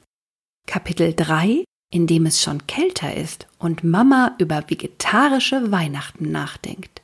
Kapitel 0.66 1.12
3 1.14 1.64
in 1.93 2.09
dem 2.09 2.27
es 2.27 2.43
schon 2.43 2.67
kälter 2.67 3.15
ist 3.15 3.47
und 3.59 3.85
Mama 3.85 4.35
über 4.39 4.65
vegetarische 4.67 5.71
Weihnachten 5.71 6.33
nachdenkt. 6.33 7.03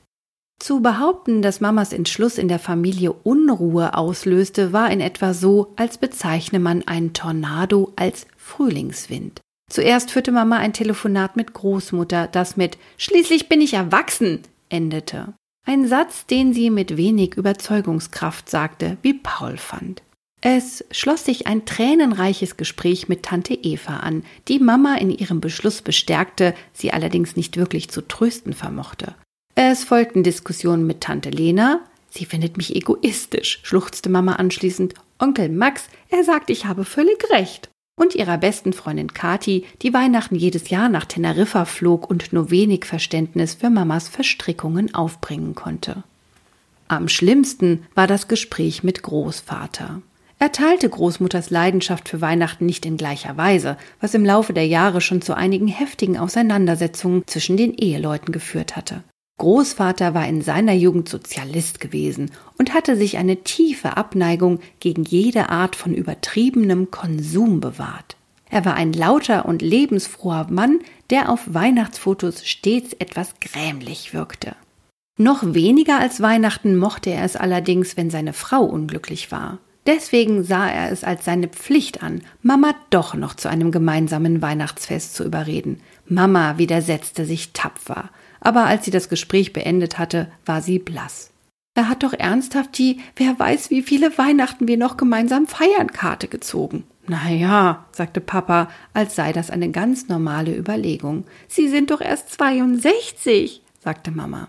Zu 0.58 0.80
behaupten, 0.80 1.40
dass 1.40 1.60
Mamas 1.60 1.92
Entschluss 1.92 2.36
in 2.36 2.48
der 2.48 2.58
Familie 2.58 3.12
Unruhe 3.12 3.94
auslöste, 3.94 4.72
war 4.72 4.90
in 4.90 5.00
etwa 5.00 5.32
so, 5.32 5.72
als 5.76 5.98
bezeichne 5.98 6.58
man 6.58 6.82
einen 6.88 7.12
Tornado 7.12 7.92
als 7.94 8.26
Frühlingswind. 8.36 9.40
Zuerst 9.70 10.10
führte 10.10 10.32
Mama 10.32 10.56
ein 10.56 10.72
Telefonat 10.72 11.36
mit 11.36 11.52
Großmutter, 11.52 12.26
das 12.26 12.56
mit 12.56 12.78
Schließlich 12.96 13.48
bin 13.48 13.60
ich 13.60 13.74
erwachsen 13.74 14.40
endete. 14.68 15.34
Ein 15.66 15.86
Satz, 15.86 16.26
den 16.26 16.54
sie 16.54 16.70
mit 16.70 16.96
wenig 16.96 17.34
Überzeugungskraft 17.36 18.48
sagte, 18.48 18.96
wie 19.02 19.14
Paul 19.14 19.58
fand. 19.58 20.02
Es 20.40 20.84
schloss 20.92 21.24
sich 21.24 21.48
ein 21.48 21.64
tränenreiches 21.64 22.56
Gespräch 22.56 23.08
mit 23.08 23.24
Tante 23.24 23.54
Eva 23.54 23.98
an, 23.98 24.22
die 24.46 24.60
Mama 24.60 24.94
in 24.94 25.10
ihrem 25.10 25.40
Beschluss 25.40 25.82
bestärkte, 25.82 26.54
sie 26.72 26.92
allerdings 26.92 27.34
nicht 27.34 27.56
wirklich 27.56 27.90
zu 27.90 28.02
trösten 28.02 28.52
vermochte. 28.52 29.14
Es 29.56 29.82
folgten 29.82 30.22
Diskussionen 30.22 30.86
mit 30.86 31.00
Tante 31.00 31.30
Lena. 31.30 31.80
Sie 32.10 32.24
findet 32.24 32.56
mich 32.56 32.76
egoistisch, 32.76 33.58
schluchzte 33.64 34.08
Mama 34.08 34.34
anschließend. 34.34 34.94
Onkel 35.18 35.48
Max, 35.48 35.88
er 36.08 36.22
sagt, 36.22 36.50
ich 36.50 36.66
habe 36.66 36.84
völlig 36.84 37.18
recht. 37.32 37.68
Und 37.96 38.14
ihrer 38.14 38.38
besten 38.38 38.72
Freundin 38.72 39.12
Kathi, 39.12 39.64
die 39.82 39.92
Weihnachten 39.92 40.36
jedes 40.36 40.70
Jahr 40.70 40.88
nach 40.88 41.06
Teneriffa 41.06 41.64
flog 41.64 42.08
und 42.08 42.32
nur 42.32 42.52
wenig 42.52 42.84
Verständnis 42.84 43.54
für 43.54 43.70
Mamas 43.70 44.08
Verstrickungen 44.08 44.94
aufbringen 44.94 45.56
konnte. 45.56 46.04
Am 46.86 47.08
schlimmsten 47.08 47.84
war 47.96 48.06
das 48.06 48.28
Gespräch 48.28 48.84
mit 48.84 49.02
Großvater. 49.02 50.00
Er 50.40 50.52
teilte 50.52 50.88
Großmutters 50.88 51.50
Leidenschaft 51.50 52.08
für 52.08 52.20
Weihnachten 52.20 52.64
nicht 52.64 52.86
in 52.86 52.96
gleicher 52.96 53.36
Weise, 53.36 53.76
was 54.00 54.14
im 54.14 54.24
Laufe 54.24 54.52
der 54.52 54.66
Jahre 54.66 55.00
schon 55.00 55.20
zu 55.20 55.36
einigen 55.36 55.66
heftigen 55.66 56.16
Auseinandersetzungen 56.16 57.24
zwischen 57.26 57.56
den 57.56 57.74
Eheleuten 57.74 58.30
geführt 58.30 58.76
hatte. 58.76 59.02
Großvater 59.38 60.14
war 60.14 60.26
in 60.28 60.42
seiner 60.42 60.72
Jugend 60.72 61.08
Sozialist 61.08 61.80
gewesen 61.80 62.30
und 62.56 62.74
hatte 62.74 62.96
sich 62.96 63.18
eine 63.18 63.42
tiefe 63.42 63.96
Abneigung 63.96 64.60
gegen 64.80 65.04
jede 65.04 65.48
Art 65.48 65.76
von 65.76 65.94
übertriebenem 65.94 66.90
Konsum 66.90 67.60
bewahrt. 67.60 68.16
Er 68.50 68.64
war 68.64 68.74
ein 68.74 68.92
lauter 68.92 69.46
und 69.46 69.60
lebensfroher 69.60 70.46
Mann, 70.50 70.80
der 71.10 71.30
auf 71.30 71.40
Weihnachtsfotos 71.46 72.46
stets 72.46 72.92
etwas 72.94 73.34
grämlich 73.40 74.14
wirkte. 74.14 74.56
Noch 75.18 75.54
weniger 75.54 75.98
als 75.98 76.20
Weihnachten 76.20 76.76
mochte 76.76 77.10
er 77.10 77.24
es 77.24 77.36
allerdings, 77.36 77.96
wenn 77.96 78.10
seine 78.10 78.32
Frau 78.32 78.64
unglücklich 78.64 79.30
war. 79.32 79.58
Deswegen 79.88 80.44
sah 80.44 80.68
er 80.68 80.92
es 80.92 81.02
als 81.02 81.24
seine 81.24 81.48
Pflicht 81.48 82.02
an, 82.02 82.20
Mama 82.42 82.74
doch 82.90 83.14
noch 83.14 83.32
zu 83.32 83.48
einem 83.48 83.70
gemeinsamen 83.70 84.42
Weihnachtsfest 84.42 85.14
zu 85.14 85.24
überreden. 85.24 85.80
Mama 86.06 86.58
widersetzte 86.58 87.24
sich 87.24 87.54
tapfer, 87.54 88.10
aber 88.38 88.66
als 88.66 88.84
sie 88.84 88.90
das 88.90 89.08
Gespräch 89.08 89.54
beendet 89.54 89.98
hatte, 89.98 90.30
war 90.44 90.60
sie 90.60 90.78
blass. 90.78 91.30
Er 91.74 91.88
hat 91.88 92.02
doch 92.02 92.12
ernsthaft 92.12 92.76
die, 92.76 93.00
wer 93.16 93.38
weiß, 93.38 93.70
wie 93.70 93.80
viele 93.80 94.18
Weihnachten 94.18 94.68
wir 94.68 94.76
noch 94.76 94.98
gemeinsam 94.98 95.46
feiern, 95.46 95.86
Karte 95.86 96.28
gezogen. 96.28 96.84
Na 97.06 97.30
ja, 97.30 97.86
sagte 97.92 98.20
Papa, 98.20 98.68
als 98.92 99.16
sei 99.16 99.32
das 99.32 99.50
eine 99.50 99.70
ganz 99.70 100.08
normale 100.08 100.54
Überlegung. 100.54 101.24
Sie 101.46 101.68
sind 101.68 101.90
doch 101.90 102.02
erst 102.02 102.30
62, 102.32 103.62
sagte 103.82 104.10
Mama. 104.10 104.48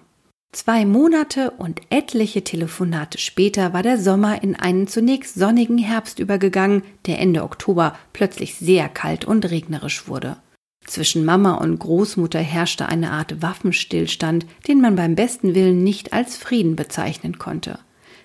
Zwei 0.51 0.83
Monate 0.83 1.51
und 1.51 1.79
etliche 1.91 2.43
Telefonate 2.43 3.19
später 3.19 3.71
war 3.71 3.83
der 3.83 3.99
Sommer 3.99 4.41
in 4.41 4.55
einen 4.55 4.88
zunächst 4.88 5.35
sonnigen 5.35 5.77
Herbst 5.77 6.17
übergegangen, 6.17 6.81
der 7.05 7.19
Ende 7.19 7.43
Oktober 7.43 7.95
plötzlich 8.13 8.55
sehr 8.55 8.89
kalt 8.89 9.25
und 9.25 9.51
regnerisch 9.51 10.07
wurde. 10.07 10.38
Zwischen 10.88 11.23
Mama 11.23 11.53
und 11.53 11.77
Großmutter 11.77 12.39
herrschte 12.39 12.89
eine 12.89 13.12
Art 13.12 13.43
Waffenstillstand, 13.43 14.47
den 14.67 14.81
man 14.81 14.95
beim 14.95 15.13
besten 15.13 15.53
Willen 15.53 15.83
nicht 15.83 16.13
als 16.13 16.35
Frieden 16.35 16.75
bezeichnen 16.75 17.38
konnte. 17.38 17.77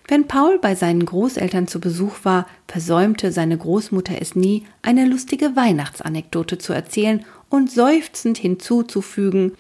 Wenn 0.08 0.26
Paul 0.26 0.58
bei 0.58 0.74
seinen 0.74 1.04
Großeltern 1.04 1.66
zu 1.66 1.78
Besuch 1.78 2.16
war, 2.24 2.46
versäumte 2.66 3.32
seine 3.32 3.58
Großmutter 3.58 4.20
es 4.20 4.34
nie, 4.34 4.64
eine 4.80 5.06
lustige 5.06 5.56
Weihnachtsanekdote 5.56 6.56
zu 6.56 6.72
erzählen 6.72 7.24
und 7.54 7.70
seufzend 7.70 8.36
hinzuzufügen, 8.36 9.52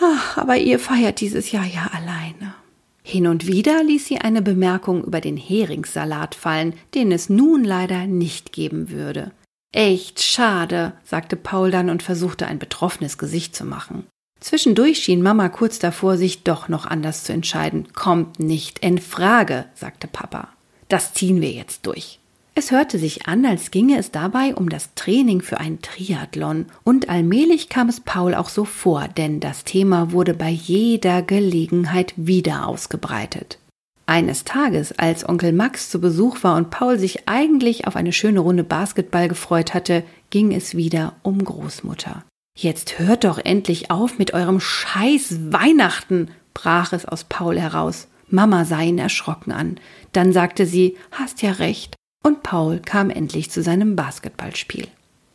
ach, 0.00 0.38
aber 0.38 0.56
ihr 0.56 0.78
feiert 0.78 1.20
dieses 1.20 1.52
Jahr 1.52 1.66
ja 1.66 1.90
alleine. 1.92 2.54
Hin 3.02 3.26
und 3.26 3.46
wieder 3.46 3.82
ließ 3.82 4.06
sie 4.06 4.18
eine 4.18 4.40
Bemerkung 4.40 5.04
über 5.04 5.20
den 5.20 5.36
Heringssalat 5.36 6.34
fallen, 6.34 6.74
den 6.94 7.12
es 7.12 7.28
nun 7.28 7.62
leider 7.64 8.06
nicht 8.06 8.52
geben 8.52 8.88
würde. 8.90 9.32
Echt 9.72 10.22
schade, 10.22 10.92
sagte 11.04 11.36
Paul 11.36 11.70
dann 11.70 11.90
und 11.90 12.02
versuchte 12.02 12.46
ein 12.46 12.58
betroffenes 12.58 13.18
Gesicht 13.18 13.54
zu 13.54 13.64
machen. 13.64 14.06
Zwischendurch 14.40 14.98
schien 14.98 15.22
Mama 15.22 15.48
kurz 15.48 15.78
davor, 15.78 16.16
sich 16.16 16.44
doch 16.44 16.68
noch 16.68 16.86
anders 16.86 17.24
zu 17.24 17.32
entscheiden. 17.32 17.88
Kommt 17.94 18.38
nicht 18.38 18.78
in 18.78 18.98
Frage, 18.98 19.66
sagte 19.74 20.06
Papa. 20.06 20.48
Das 20.88 21.12
ziehen 21.12 21.40
wir 21.40 21.50
jetzt 21.50 21.86
durch. 21.86 22.20
Es 22.56 22.70
hörte 22.70 23.00
sich 23.00 23.26
an, 23.26 23.44
als 23.44 23.72
ginge 23.72 23.98
es 23.98 24.12
dabei 24.12 24.54
um 24.54 24.68
das 24.68 24.94
Training 24.94 25.40
für 25.40 25.58
ein 25.58 25.82
Triathlon, 25.82 26.66
und 26.84 27.08
allmählich 27.08 27.68
kam 27.68 27.88
es 27.88 28.00
Paul 28.00 28.34
auch 28.34 28.48
so 28.48 28.64
vor, 28.64 29.08
denn 29.08 29.40
das 29.40 29.64
Thema 29.64 30.12
wurde 30.12 30.34
bei 30.34 30.50
jeder 30.50 31.22
Gelegenheit 31.22 32.14
wieder 32.16 32.68
ausgebreitet. 32.68 33.58
Eines 34.06 34.44
Tages, 34.44 34.96
als 34.98 35.28
Onkel 35.28 35.52
Max 35.52 35.90
zu 35.90 36.00
Besuch 36.00 36.44
war 36.44 36.56
und 36.56 36.70
Paul 36.70 36.98
sich 36.98 37.28
eigentlich 37.28 37.88
auf 37.88 37.96
eine 37.96 38.12
schöne 38.12 38.40
Runde 38.40 38.62
Basketball 38.62 39.28
gefreut 39.28 39.74
hatte, 39.74 40.04
ging 40.30 40.52
es 40.52 40.76
wieder 40.76 41.14
um 41.22 41.42
Großmutter. 41.42 42.22
Jetzt 42.56 43.00
hört 43.00 43.24
doch 43.24 43.38
endlich 43.38 43.90
auf 43.90 44.18
mit 44.18 44.32
eurem 44.32 44.60
Scheiß 44.60 45.52
Weihnachten, 45.52 46.28
brach 46.52 46.92
es 46.92 47.04
aus 47.04 47.24
Paul 47.24 47.58
heraus. 47.58 48.06
Mama 48.28 48.64
sah 48.64 48.80
ihn 48.80 48.98
erschrocken 48.98 49.52
an. 49.52 49.80
Dann 50.12 50.32
sagte 50.32 50.66
sie, 50.66 50.96
hast 51.10 51.42
ja 51.42 51.52
recht. 51.52 51.96
Und 52.26 52.42
Paul 52.42 52.80
kam 52.80 53.10
endlich 53.10 53.50
zu 53.50 53.62
seinem 53.62 53.96
Basketballspiel. 53.96 54.86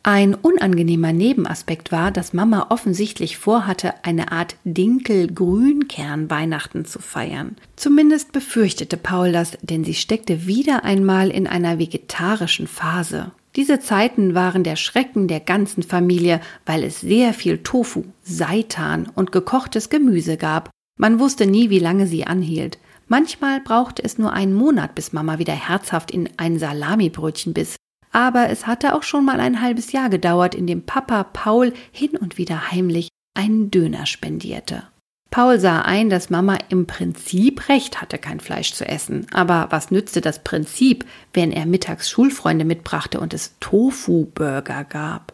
Ein 0.02 0.34
unangenehmer 0.34 1.12
Nebenaspekt 1.12 1.92
war, 1.92 2.10
dass 2.10 2.32
Mama 2.32 2.66
offensichtlich 2.70 3.36
vorhatte, 3.36 3.92
eine 4.02 4.32
Art 4.32 4.56
Dinkel-Grünkern-Weihnachten 4.64 6.86
zu 6.86 6.98
feiern. 6.98 7.54
Zumindest 7.76 8.32
befürchtete 8.32 8.96
Paul 8.96 9.30
das, 9.30 9.56
denn 9.62 9.84
sie 9.84 9.94
steckte 9.94 10.46
wieder 10.46 10.82
einmal 10.84 11.30
in 11.30 11.46
einer 11.46 11.78
vegetarischen 11.78 12.66
Phase. 12.66 13.30
Diese 13.56 13.78
Zeiten 13.78 14.34
waren 14.34 14.64
der 14.64 14.76
Schrecken 14.76 15.28
der 15.28 15.40
ganzen 15.40 15.84
Familie, 15.84 16.40
weil 16.66 16.82
es 16.82 17.00
sehr 17.00 17.32
viel 17.34 17.58
Tofu, 17.58 18.04
Seitan 18.22 19.08
und 19.14 19.32
gekochtes 19.32 19.90
Gemüse 19.90 20.36
gab. 20.36 20.70
Man 20.96 21.20
wusste 21.20 21.46
nie, 21.46 21.70
wie 21.70 21.78
lange 21.78 22.06
sie 22.06 22.26
anhielt. 22.26 22.78
Manchmal 23.10 23.58
brauchte 23.58 24.04
es 24.04 24.18
nur 24.18 24.32
einen 24.32 24.54
Monat, 24.54 24.94
bis 24.94 25.12
Mama 25.12 25.40
wieder 25.40 25.52
herzhaft 25.52 26.12
in 26.12 26.28
ein 26.36 26.60
Salamibrötchen 26.60 27.52
biss. 27.52 27.74
Aber 28.12 28.50
es 28.50 28.68
hatte 28.68 28.94
auch 28.94 29.02
schon 29.02 29.24
mal 29.24 29.40
ein 29.40 29.60
halbes 29.60 29.90
Jahr 29.90 30.10
gedauert, 30.10 30.54
in 30.54 30.68
dem 30.68 30.86
Papa 30.86 31.24
Paul 31.24 31.72
hin 31.90 32.16
und 32.16 32.38
wieder 32.38 32.70
heimlich 32.70 33.08
einen 33.34 33.72
Döner 33.72 34.06
spendierte. 34.06 34.84
Paul 35.32 35.58
sah 35.58 35.82
ein, 35.82 36.08
dass 36.08 36.30
Mama 36.30 36.56
im 36.68 36.86
Prinzip 36.86 37.68
recht 37.68 38.00
hatte, 38.00 38.16
kein 38.16 38.38
Fleisch 38.38 38.74
zu 38.74 38.86
essen. 38.86 39.26
Aber 39.32 39.66
was 39.70 39.90
nützte 39.90 40.20
das 40.20 40.44
Prinzip, 40.44 41.04
wenn 41.32 41.50
er 41.50 41.66
mittags 41.66 42.08
Schulfreunde 42.08 42.64
mitbrachte 42.64 43.18
und 43.18 43.34
es 43.34 43.56
Tofu-Burger 43.58 44.84
gab? 44.84 45.32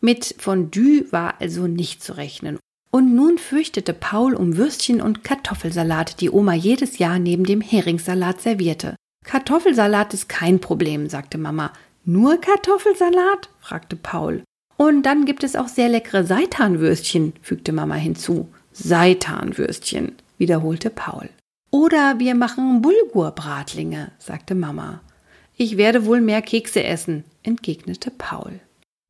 Mit 0.00 0.36
Fondue 0.38 1.10
war 1.10 1.40
also 1.40 1.66
nicht 1.66 2.04
zu 2.04 2.16
rechnen. 2.16 2.60
Und 2.90 3.14
nun 3.14 3.38
fürchtete 3.38 3.92
Paul 3.92 4.34
um 4.34 4.56
Würstchen 4.56 5.00
und 5.02 5.22
Kartoffelsalat, 5.22 6.20
die 6.20 6.30
Oma 6.30 6.54
jedes 6.54 6.98
Jahr 6.98 7.18
neben 7.18 7.44
dem 7.44 7.60
Heringssalat 7.60 8.40
servierte. 8.40 8.96
Kartoffelsalat 9.24 10.14
ist 10.14 10.28
kein 10.28 10.60
Problem, 10.60 11.08
sagte 11.08 11.36
Mama. 11.36 11.72
Nur 12.04 12.40
Kartoffelsalat? 12.40 13.50
fragte 13.60 13.96
Paul. 13.96 14.42
Und 14.78 15.02
dann 15.02 15.26
gibt 15.26 15.44
es 15.44 15.56
auch 15.56 15.68
sehr 15.68 15.88
leckere 15.88 16.24
Seitanwürstchen, 16.24 17.34
fügte 17.42 17.72
Mama 17.72 17.96
hinzu. 17.96 18.48
Seitanwürstchen, 18.72 20.14
wiederholte 20.38 20.88
Paul. 20.88 21.28
Oder 21.70 22.18
wir 22.18 22.34
machen 22.34 22.80
Bulgurbratlinge, 22.80 24.12
sagte 24.18 24.54
Mama. 24.54 25.00
Ich 25.56 25.76
werde 25.76 26.06
wohl 26.06 26.20
mehr 26.20 26.40
Kekse 26.40 26.84
essen, 26.84 27.24
entgegnete 27.42 28.10
Paul. 28.10 28.60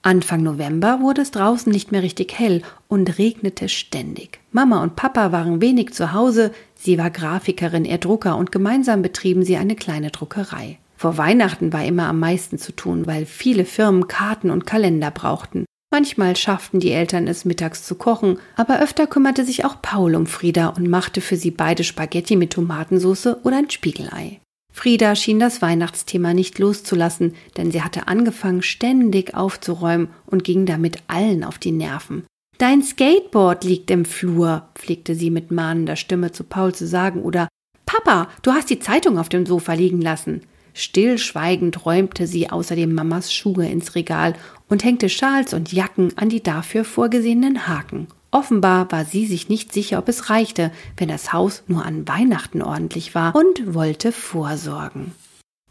Anfang 0.03 0.43
November 0.45 1.01
wurde 1.01 1.23
es 1.23 1.33
draußen 1.33 1.73
nicht 1.73 1.91
mehr 1.91 2.03
richtig 2.03 2.39
hell 2.39 2.63
und 2.87 3.19
regnete 3.19 3.69
ständig. 3.69 4.39
Mama 4.53 4.83
und 4.83 4.95
Papa 4.95 5.33
waren 5.33 5.61
wenig 5.61 5.93
zu 5.93 6.13
Hause, 6.13 6.53
sie 6.75 6.99
war 6.99 7.11
Grafikerin, 7.11 7.85
er 7.85 7.99
Drucker 7.99 8.37
und 8.37 8.53
gemeinsam 8.53 9.03
betrieben 9.03 9.43
sie 9.45 9.57
eine 9.57 9.75
kleine 9.75 10.11
Druckerei. 10.11 10.79
Vor 10.97 11.19
Weihnachten 11.19 11.73
war 11.73 11.85
immer 11.85 12.07
am 12.07 12.21
meisten 12.21 12.59
zu 12.59 12.73
tun, 12.73 13.07
weil 13.07 13.27
viele 13.27 13.65
Firmen 13.65 14.09
Karten 14.09 14.51
und 14.51 14.67
Kalender 14.67 15.11
brauchten. 15.11 15.65
Manchmal 15.91 16.37
schafften 16.37 16.81
die 16.81 16.93
Eltern 16.93 17.27
es, 17.27 17.45
mittags 17.45 17.85
zu 17.85 17.95
kochen, 17.95 18.39
aber 18.57 18.81
öfter 18.81 19.07
kümmerte 19.07 19.45
sich 19.45 19.65
auch 19.65 19.81
Paul 19.81 20.15
um 20.15 20.27
Frieda 20.27 20.69
und 20.69 20.89
machte 20.89 21.21
für 21.21 21.37
sie 21.37 21.51
beide 21.51 21.83
Spaghetti 21.83 22.37
mit 22.37 22.53
Tomatensauce 22.53 23.37
oder 23.43 23.57
ein 23.57 23.71
Spiegelei. 23.71 24.41
Frieda 24.79 25.17
schien 25.17 25.41
das 25.41 25.61
Weihnachtsthema 25.61 26.35
nicht 26.35 26.61
loszulassen, 26.61 27.35
denn 27.57 27.73
sie 27.73 27.83
hatte 27.83 28.07
angefangen, 28.07 28.62
ständig 28.62 29.35
aufzuräumen 29.35 30.07
und 30.25 30.45
ging 30.45 30.67
damit 30.67 30.99
allen 31.09 31.43
auf 31.43 31.59
die 31.59 31.73
Nerven. 31.73 32.23
Dein 32.59 32.85
Skateboard 32.85 33.64
liegt 33.64 33.91
im 33.91 34.05
Flur, 34.05 34.69
pflegte 34.77 35.17
sie 35.17 35.31
mit 35.31 35.51
mahnender 35.51 35.97
Stimme 35.97 36.31
zu 36.31 36.45
Paul 36.45 36.77
zu 36.77 36.87
sagen, 36.87 37.23
oder 37.23 37.49
Papa, 37.87 38.29
du 38.43 38.53
hast 38.53 38.71
die 38.71 38.79
Zeitung 38.79 39.19
auf 39.19 39.29
dem 39.29 39.47
Sofa 39.47 39.73
liegen 39.73 40.01
lassen. 40.01 40.43
Stillschweigend 40.75 41.85
räumte 41.85 42.29
sie 42.29 42.49
außerdem 42.49 42.95
Mamas 42.95 43.35
Schuhe 43.35 43.67
ins 43.67 43.97
Regal 43.97 44.35
und 44.69 44.85
hängte 44.85 45.09
Schals 45.09 45.55
und 45.55 45.73
Jacken 45.73 46.17
an 46.17 46.29
die 46.29 46.45
dafür 46.45 46.85
vorgesehenen 46.85 47.67
Haken. 47.67 48.07
Offenbar 48.31 48.91
war 48.93 49.05
sie 49.05 49.27
sich 49.27 49.49
nicht 49.49 49.73
sicher, 49.73 49.99
ob 49.99 50.09
es 50.09 50.29
reichte, 50.29 50.71
wenn 50.97 51.09
das 51.09 51.33
Haus 51.33 51.62
nur 51.67 51.85
an 51.85 52.07
Weihnachten 52.07 52.62
ordentlich 52.62 53.14
war 53.14 53.35
und 53.35 53.75
wollte 53.75 54.12
vorsorgen. 54.12 55.12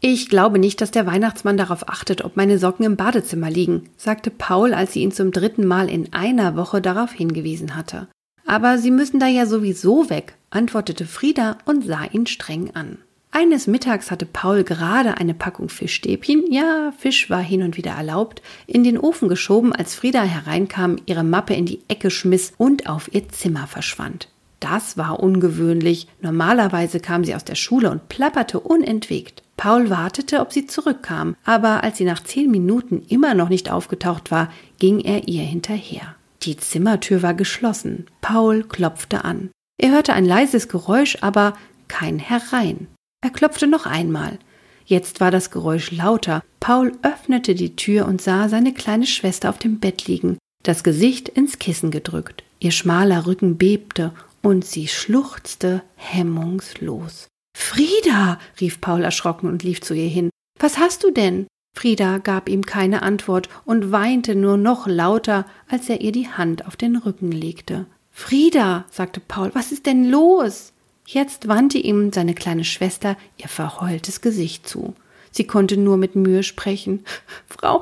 Ich 0.00 0.28
glaube 0.28 0.58
nicht, 0.58 0.80
dass 0.80 0.92
der 0.92 1.06
Weihnachtsmann 1.06 1.56
darauf 1.56 1.88
achtet, 1.88 2.24
ob 2.24 2.36
meine 2.36 2.58
Socken 2.58 2.86
im 2.86 2.96
Badezimmer 2.96 3.50
liegen, 3.50 3.90
sagte 3.96 4.30
Paul, 4.30 4.72
als 4.72 4.92
sie 4.92 5.02
ihn 5.02 5.10
zum 5.12 5.32
dritten 5.32 5.66
Mal 5.66 5.88
in 5.88 6.12
einer 6.12 6.56
Woche 6.56 6.80
darauf 6.80 7.12
hingewiesen 7.12 7.74
hatte. 7.74 8.08
Aber 8.46 8.78
Sie 8.78 8.90
müssen 8.90 9.20
da 9.20 9.26
ja 9.26 9.44
sowieso 9.44 10.08
weg, 10.08 10.36
antwortete 10.50 11.04
Frieda 11.04 11.58
und 11.66 11.84
sah 11.84 12.04
ihn 12.04 12.26
streng 12.26 12.70
an. 12.74 12.98
Eines 13.40 13.68
Mittags 13.68 14.10
hatte 14.10 14.26
Paul 14.26 14.64
gerade 14.64 15.18
eine 15.18 15.32
Packung 15.32 15.68
Fischstäbchen, 15.68 16.50
ja, 16.50 16.92
Fisch 16.98 17.30
war 17.30 17.40
hin 17.40 17.62
und 17.62 17.76
wieder 17.76 17.92
erlaubt, 17.92 18.42
in 18.66 18.82
den 18.82 18.98
Ofen 18.98 19.28
geschoben, 19.28 19.72
als 19.72 19.94
Frieda 19.94 20.24
hereinkam, 20.24 20.96
ihre 21.06 21.22
Mappe 21.22 21.54
in 21.54 21.64
die 21.64 21.78
Ecke 21.86 22.10
schmiss 22.10 22.52
und 22.58 22.88
auf 22.88 23.14
ihr 23.14 23.28
Zimmer 23.28 23.68
verschwand. 23.68 24.28
Das 24.58 24.96
war 24.98 25.20
ungewöhnlich. 25.20 26.08
Normalerweise 26.20 26.98
kam 26.98 27.22
sie 27.22 27.36
aus 27.36 27.44
der 27.44 27.54
Schule 27.54 27.92
und 27.92 28.08
plapperte 28.08 28.58
unentwegt. 28.58 29.44
Paul 29.56 29.88
wartete, 29.88 30.40
ob 30.40 30.52
sie 30.52 30.66
zurückkam, 30.66 31.36
aber 31.44 31.84
als 31.84 31.98
sie 31.98 32.04
nach 32.04 32.24
zehn 32.24 32.50
Minuten 32.50 33.04
immer 33.08 33.34
noch 33.34 33.50
nicht 33.50 33.70
aufgetaucht 33.70 34.32
war, 34.32 34.50
ging 34.80 34.98
er 34.98 35.28
ihr 35.28 35.44
hinterher. 35.44 36.16
Die 36.42 36.56
Zimmertür 36.56 37.22
war 37.22 37.34
geschlossen. 37.34 38.06
Paul 38.20 38.64
klopfte 38.64 39.24
an. 39.24 39.50
Er 39.80 39.92
hörte 39.92 40.12
ein 40.12 40.24
leises 40.24 40.68
Geräusch, 40.68 41.18
aber 41.20 41.52
kein 41.86 42.18
Herein. 42.18 42.88
Er 43.20 43.30
klopfte 43.30 43.66
noch 43.66 43.86
einmal. 43.86 44.38
Jetzt 44.84 45.20
war 45.20 45.30
das 45.30 45.50
Geräusch 45.50 45.90
lauter. 45.90 46.42
Paul 46.60 46.92
öffnete 47.02 47.54
die 47.54 47.76
Tür 47.76 48.06
und 48.06 48.22
sah 48.22 48.48
seine 48.48 48.72
kleine 48.72 49.06
Schwester 49.06 49.50
auf 49.50 49.58
dem 49.58 49.80
Bett 49.80 50.06
liegen, 50.06 50.38
das 50.62 50.82
Gesicht 50.84 51.28
ins 51.28 51.58
Kissen 51.58 51.90
gedrückt. 51.90 52.44
Ihr 52.60 52.70
schmaler 52.70 53.26
Rücken 53.26 53.58
bebte 53.58 54.12
und 54.42 54.64
sie 54.64 54.88
schluchzte 54.88 55.82
hemmungslos. 55.96 57.26
Frieda, 57.56 58.38
rief 58.60 58.80
Paul 58.80 59.02
erschrocken 59.02 59.48
und 59.48 59.62
lief 59.62 59.80
zu 59.80 59.94
ihr 59.94 60.08
hin. 60.08 60.30
Was 60.58 60.78
hast 60.78 61.04
du 61.04 61.10
denn? 61.10 61.46
Frieda 61.76 62.18
gab 62.18 62.48
ihm 62.48 62.64
keine 62.64 63.02
Antwort 63.02 63.48
und 63.64 63.92
weinte 63.92 64.34
nur 64.34 64.56
noch 64.56 64.86
lauter, 64.86 65.44
als 65.68 65.88
er 65.88 66.00
ihr 66.00 66.12
die 66.12 66.28
Hand 66.28 66.66
auf 66.66 66.76
den 66.76 66.96
Rücken 66.96 67.30
legte. 67.30 67.86
Frieda, 68.10 68.84
sagte 68.90 69.20
Paul, 69.20 69.50
was 69.54 69.70
ist 69.70 69.86
denn 69.86 70.08
los? 70.08 70.72
Jetzt 71.10 71.48
wandte 71.48 71.78
ihm 71.78 72.12
seine 72.12 72.34
kleine 72.34 72.64
Schwester 72.64 73.16
ihr 73.38 73.48
verheultes 73.48 74.20
Gesicht 74.20 74.68
zu. 74.68 74.94
Sie 75.30 75.46
konnte 75.46 75.78
nur 75.78 75.96
mit 75.96 76.16
Mühe 76.16 76.42
sprechen. 76.42 77.02
Frau 77.48 77.80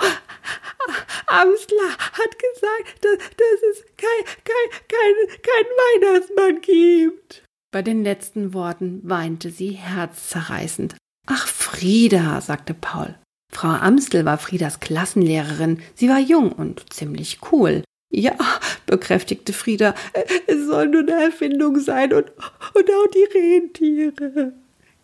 Amsler 1.26 1.90
hat 2.12 2.38
gesagt, 2.38 3.04
dass, 3.04 3.18
dass 3.18 3.62
es 3.72 3.84
kein, 3.96 4.24
kein, 4.44 4.80
kein, 4.86 5.42
kein 5.42 6.06
Weihnachtsmann 6.06 6.60
gibt. 6.60 7.42
Bei 7.72 7.82
den 7.82 8.04
letzten 8.04 8.54
Worten 8.54 9.00
weinte 9.02 9.50
sie 9.50 9.72
herzzerreißend. 9.72 10.94
Ach, 11.26 11.48
Frieda, 11.48 12.40
sagte 12.40 12.74
Paul. 12.74 13.18
Frau 13.52 13.70
Amstel 13.70 14.24
war 14.24 14.38
Friedas 14.38 14.78
Klassenlehrerin. 14.78 15.82
Sie 15.96 16.08
war 16.08 16.20
jung 16.20 16.52
und 16.52 16.92
ziemlich 16.94 17.40
cool. 17.50 17.82
Ja, 18.08 18.36
bekräftigte 18.86 19.52
Frieda, 19.52 19.94
es 20.46 20.66
soll 20.66 20.88
nur 20.88 21.02
eine 21.02 21.24
Erfindung 21.24 21.78
sein 21.80 22.12
und, 22.12 22.30
und 22.74 22.90
auch 22.90 23.10
die 23.12 23.38
Rentiere. 23.38 24.52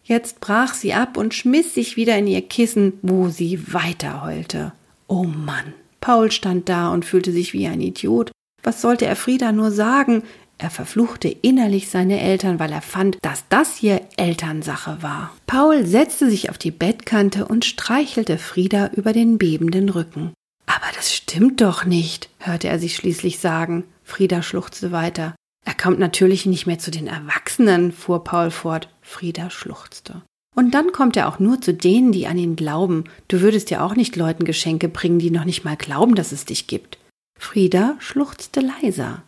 Jetzt 0.04 0.40
brach 0.40 0.74
sie 0.74 0.94
ab 0.94 1.16
und 1.16 1.34
schmiss 1.34 1.74
sich 1.74 1.96
wieder 1.96 2.16
in 2.18 2.26
ihr 2.26 2.42
Kissen, 2.42 2.94
wo 3.02 3.28
sie 3.28 3.72
weiter 3.72 4.24
heulte. 4.24 4.72
Oh 5.06 5.24
Mann. 5.24 5.74
Paul 6.00 6.32
stand 6.32 6.68
da 6.68 6.92
und 6.92 7.04
fühlte 7.04 7.30
sich 7.30 7.52
wie 7.52 7.68
ein 7.68 7.80
Idiot. 7.80 8.32
Was 8.64 8.80
sollte 8.82 9.06
er 9.06 9.14
Frieda 9.14 9.52
nur 9.52 9.70
sagen? 9.70 10.24
Er 10.58 10.70
verfluchte 10.70 11.28
innerlich 11.28 11.88
seine 11.88 12.20
Eltern, 12.20 12.58
weil 12.58 12.72
er 12.72 12.82
fand, 12.82 13.18
dass 13.22 13.44
das 13.48 13.76
hier 13.76 14.00
Elternsache 14.16 14.98
war. 15.02 15.32
Paul 15.46 15.84
setzte 15.86 16.30
sich 16.30 16.50
auf 16.50 16.58
die 16.58 16.70
Bettkante 16.70 17.46
und 17.46 17.64
streichelte 17.64 18.38
Frieda 18.38 18.90
über 18.94 19.12
den 19.12 19.38
bebenden 19.38 19.88
Rücken. 19.88 20.32
Aber 20.74 20.86
das 20.96 21.14
stimmt 21.14 21.60
doch 21.60 21.84
nicht, 21.84 22.30
hörte 22.38 22.68
er 22.68 22.78
sich 22.78 22.96
schließlich 22.96 23.38
sagen. 23.38 23.84
Frieda 24.04 24.42
schluchzte 24.42 24.90
weiter. 24.90 25.34
Er 25.66 25.74
kommt 25.74 25.98
natürlich 25.98 26.46
nicht 26.46 26.66
mehr 26.66 26.78
zu 26.78 26.90
den 26.90 27.06
Erwachsenen, 27.06 27.92
fuhr 27.92 28.24
Paul 28.24 28.50
fort. 28.50 28.88
Frieda 29.02 29.50
schluchzte. 29.50 30.22
Und 30.54 30.72
dann 30.72 30.92
kommt 30.92 31.16
er 31.16 31.28
auch 31.28 31.38
nur 31.38 31.60
zu 31.60 31.74
denen, 31.74 32.12
die 32.12 32.26
an 32.26 32.38
ihn 32.38 32.56
glauben. 32.56 33.04
Du 33.28 33.40
würdest 33.40 33.70
ja 33.70 33.84
auch 33.84 33.94
nicht 33.94 34.16
Leuten 34.16 34.44
Geschenke 34.44 34.88
bringen, 34.88 35.18
die 35.18 35.30
noch 35.30 35.44
nicht 35.44 35.64
mal 35.64 35.76
glauben, 35.76 36.14
dass 36.14 36.32
es 36.32 36.46
dich 36.46 36.66
gibt. 36.66 36.98
Frieda 37.38 37.96
schluchzte 37.98 38.60
leiser. 38.60 39.22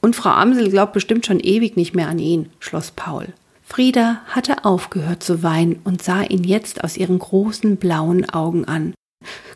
Und 0.00 0.16
Frau 0.16 0.30
Amsel 0.30 0.70
glaubt 0.70 0.92
bestimmt 0.92 1.26
schon 1.26 1.40
ewig 1.40 1.76
nicht 1.76 1.94
mehr 1.94 2.08
an 2.08 2.18
ihn, 2.18 2.50
schloss 2.60 2.90
Paul. 2.90 3.32
Frieda 3.62 4.20
hatte 4.26 4.64
aufgehört 4.64 5.22
zu 5.22 5.42
weinen 5.42 5.80
und 5.84 6.02
sah 6.02 6.22
ihn 6.22 6.44
jetzt 6.44 6.84
aus 6.84 6.96
ihren 6.96 7.18
großen 7.18 7.78
blauen 7.78 8.28
Augen 8.28 8.66
an. 8.66 8.94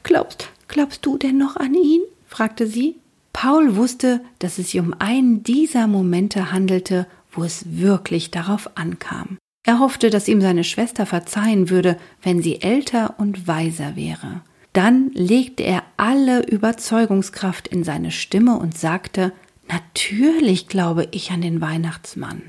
Glaubst, 0.02 0.48
glaubst 0.68 1.04
du 1.04 1.18
denn 1.18 1.38
noch 1.38 1.56
an 1.56 1.74
ihn? 1.74 2.02
fragte 2.26 2.66
sie. 2.66 2.96
Paul 3.32 3.76
wusste, 3.76 4.20
dass 4.38 4.58
es 4.58 4.70
sich 4.70 4.80
um 4.80 4.94
einen 4.98 5.42
dieser 5.42 5.86
Momente 5.86 6.52
handelte, 6.52 7.06
wo 7.30 7.44
es 7.44 7.78
wirklich 7.78 8.30
darauf 8.30 8.76
ankam. 8.76 9.38
Er 9.64 9.78
hoffte, 9.80 10.10
dass 10.10 10.28
ihm 10.28 10.40
seine 10.40 10.64
Schwester 10.64 11.06
verzeihen 11.06 11.70
würde, 11.70 11.98
wenn 12.22 12.42
sie 12.42 12.62
älter 12.62 13.14
und 13.18 13.46
weiser 13.46 13.96
wäre. 13.96 14.40
Dann 14.72 15.10
legte 15.12 15.62
er 15.62 15.82
alle 15.96 16.46
Überzeugungskraft 16.46 17.68
in 17.68 17.84
seine 17.84 18.10
Stimme 18.10 18.58
und 18.58 18.76
sagte 18.76 19.32
Natürlich 19.68 20.68
glaube 20.68 21.08
ich 21.10 21.30
an 21.30 21.42
den 21.42 21.60
Weihnachtsmann. 21.60 22.42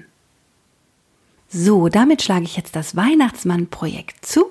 So, 1.49 1.89
damit 1.89 2.21
schlage 2.21 2.45
ich 2.45 2.55
jetzt 2.55 2.75
das 2.75 2.95
Weihnachtsmann-Projekt 2.95 4.25
zu 4.25 4.45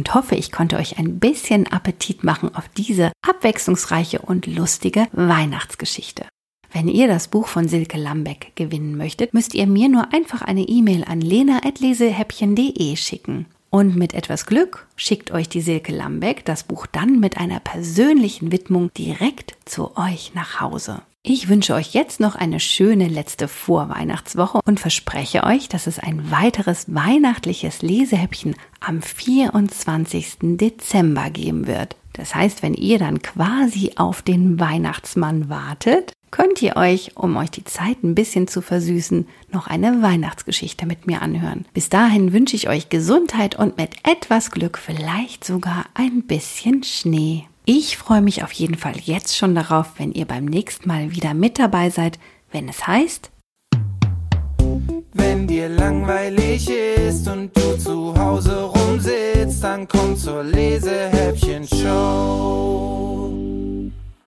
und 0.00 0.14
hoffe, 0.14 0.34
ich 0.34 0.50
konnte 0.50 0.78
euch 0.78 0.98
ein 0.98 1.18
bisschen 1.18 1.66
Appetit 1.66 2.24
machen 2.24 2.54
auf 2.54 2.70
diese 2.70 3.12
abwechslungsreiche 3.20 4.20
und 4.20 4.46
lustige 4.46 5.08
Weihnachtsgeschichte. 5.12 6.24
Wenn 6.72 6.88
ihr 6.88 7.06
das 7.06 7.28
Buch 7.28 7.46
von 7.46 7.68
Silke 7.68 7.98
Lambeck 7.98 8.52
gewinnen 8.54 8.96
möchtet, 8.96 9.34
müsst 9.34 9.54
ihr 9.54 9.66
mir 9.66 9.90
nur 9.90 10.10
einfach 10.14 10.40
eine 10.40 10.62
E-Mail 10.62 11.04
an 11.04 11.20
lena.lesehäppchen.de 11.20 12.96
schicken. 12.96 13.44
Und 13.68 13.94
mit 13.94 14.14
etwas 14.14 14.46
Glück 14.46 14.86
schickt 14.96 15.32
euch 15.32 15.50
die 15.50 15.60
Silke 15.60 15.92
Lambeck 15.92 16.46
das 16.46 16.62
Buch 16.62 16.86
dann 16.86 17.20
mit 17.20 17.36
einer 17.36 17.60
persönlichen 17.60 18.52
Widmung 18.52 18.90
direkt 18.94 19.54
zu 19.66 19.98
euch 19.98 20.32
nach 20.32 20.62
Hause. 20.62 21.02
Ich 21.22 21.50
wünsche 21.50 21.74
euch 21.74 21.92
jetzt 21.92 22.18
noch 22.18 22.34
eine 22.34 22.60
schöne 22.60 23.06
letzte 23.06 23.46
Vorweihnachtswoche 23.46 24.60
und 24.64 24.80
verspreche 24.80 25.44
euch, 25.44 25.68
dass 25.68 25.86
es 25.86 25.98
ein 25.98 26.30
weiteres 26.30 26.86
weihnachtliches 26.94 27.82
Lesehäppchen 27.82 28.56
am 28.80 29.02
24. 29.02 30.38
Dezember 30.40 31.28
geben 31.28 31.66
wird. 31.66 31.96
Das 32.14 32.34
heißt, 32.34 32.62
wenn 32.62 32.72
ihr 32.72 32.98
dann 32.98 33.20
quasi 33.20 33.92
auf 33.96 34.22
den 34.22 34.58
Weihnachtsmann 34.58 35.50
wartet, 35.50 36.14
könnt 36.30 36.62
ihr 36.62 36.76
euch, 36.76 37.16
um 37.16 37.36
euch 37.36 37.50
die 37.50 37.64
Zeit 37.64 38.02
ein 38.02 38.14
bisschen 38.14 38.48
zu 38.48 38.62
versüßen, 38.62 39.28
noch 39.52 39.66
eine 39.66 40.00
Weihnachtsgeschichte 40.00 40.86
mit 40.86 41.06
mir 41.06 41.20
anhören. 41.20 41.66
Bis 41.74 41.90
dahin 41.90 42.32
wünsche 42.32 42.56
ich 42.56 42.68
euch 42.70 42.88
Gesundheit 42.88 43.58
und 43.58 43.76
mit 43.76 43.90
etwas 44.08 44.50
Glück 44.50 44.78
vielleicht 44.78 45.44
sogar 45.44 45.84
ein 45.92 46.22
bisschen 46.22 46.82
Schnee. 46.82 47.44
Ich 47.72 47.96
freue 47.98 48.20
mich 48.20 48.42
auf 48.42 48.50
jeden 48.50 48.74
Fall 48.76 48.96
jetzt 49.00 49.36
schon 49.36 49.54
darauf, 49.54 49.92
wenn 49.96 50.10
ihr 50.10 50.24
beim 50.24 50.44
nächsten 50.44 50.88
Mal 50.88 51.12
wieder 51.12 51.34
mit 51.34 51.60
dabei 51.60 51.88
seid, 51.88 52.18
wenn 52.50 52.68
es 52.68 52.84
heißt, 52.84 53.30
wenn 55.12 55.46
dir 55.46 55.68
langweilig 55.68 56.68
ist 56.68 57.28
und 57.28 57.56
du 57.56 57.78
zu 57.78 58.12
Hause 58.18 58.64
rumsitzt, 58.64 59.62
dann 59.62 59.86
komm 59.86 60.16
zur 60.16 60.42
Lesehäppchen 60.42 61.64
Show. 61.68 63.30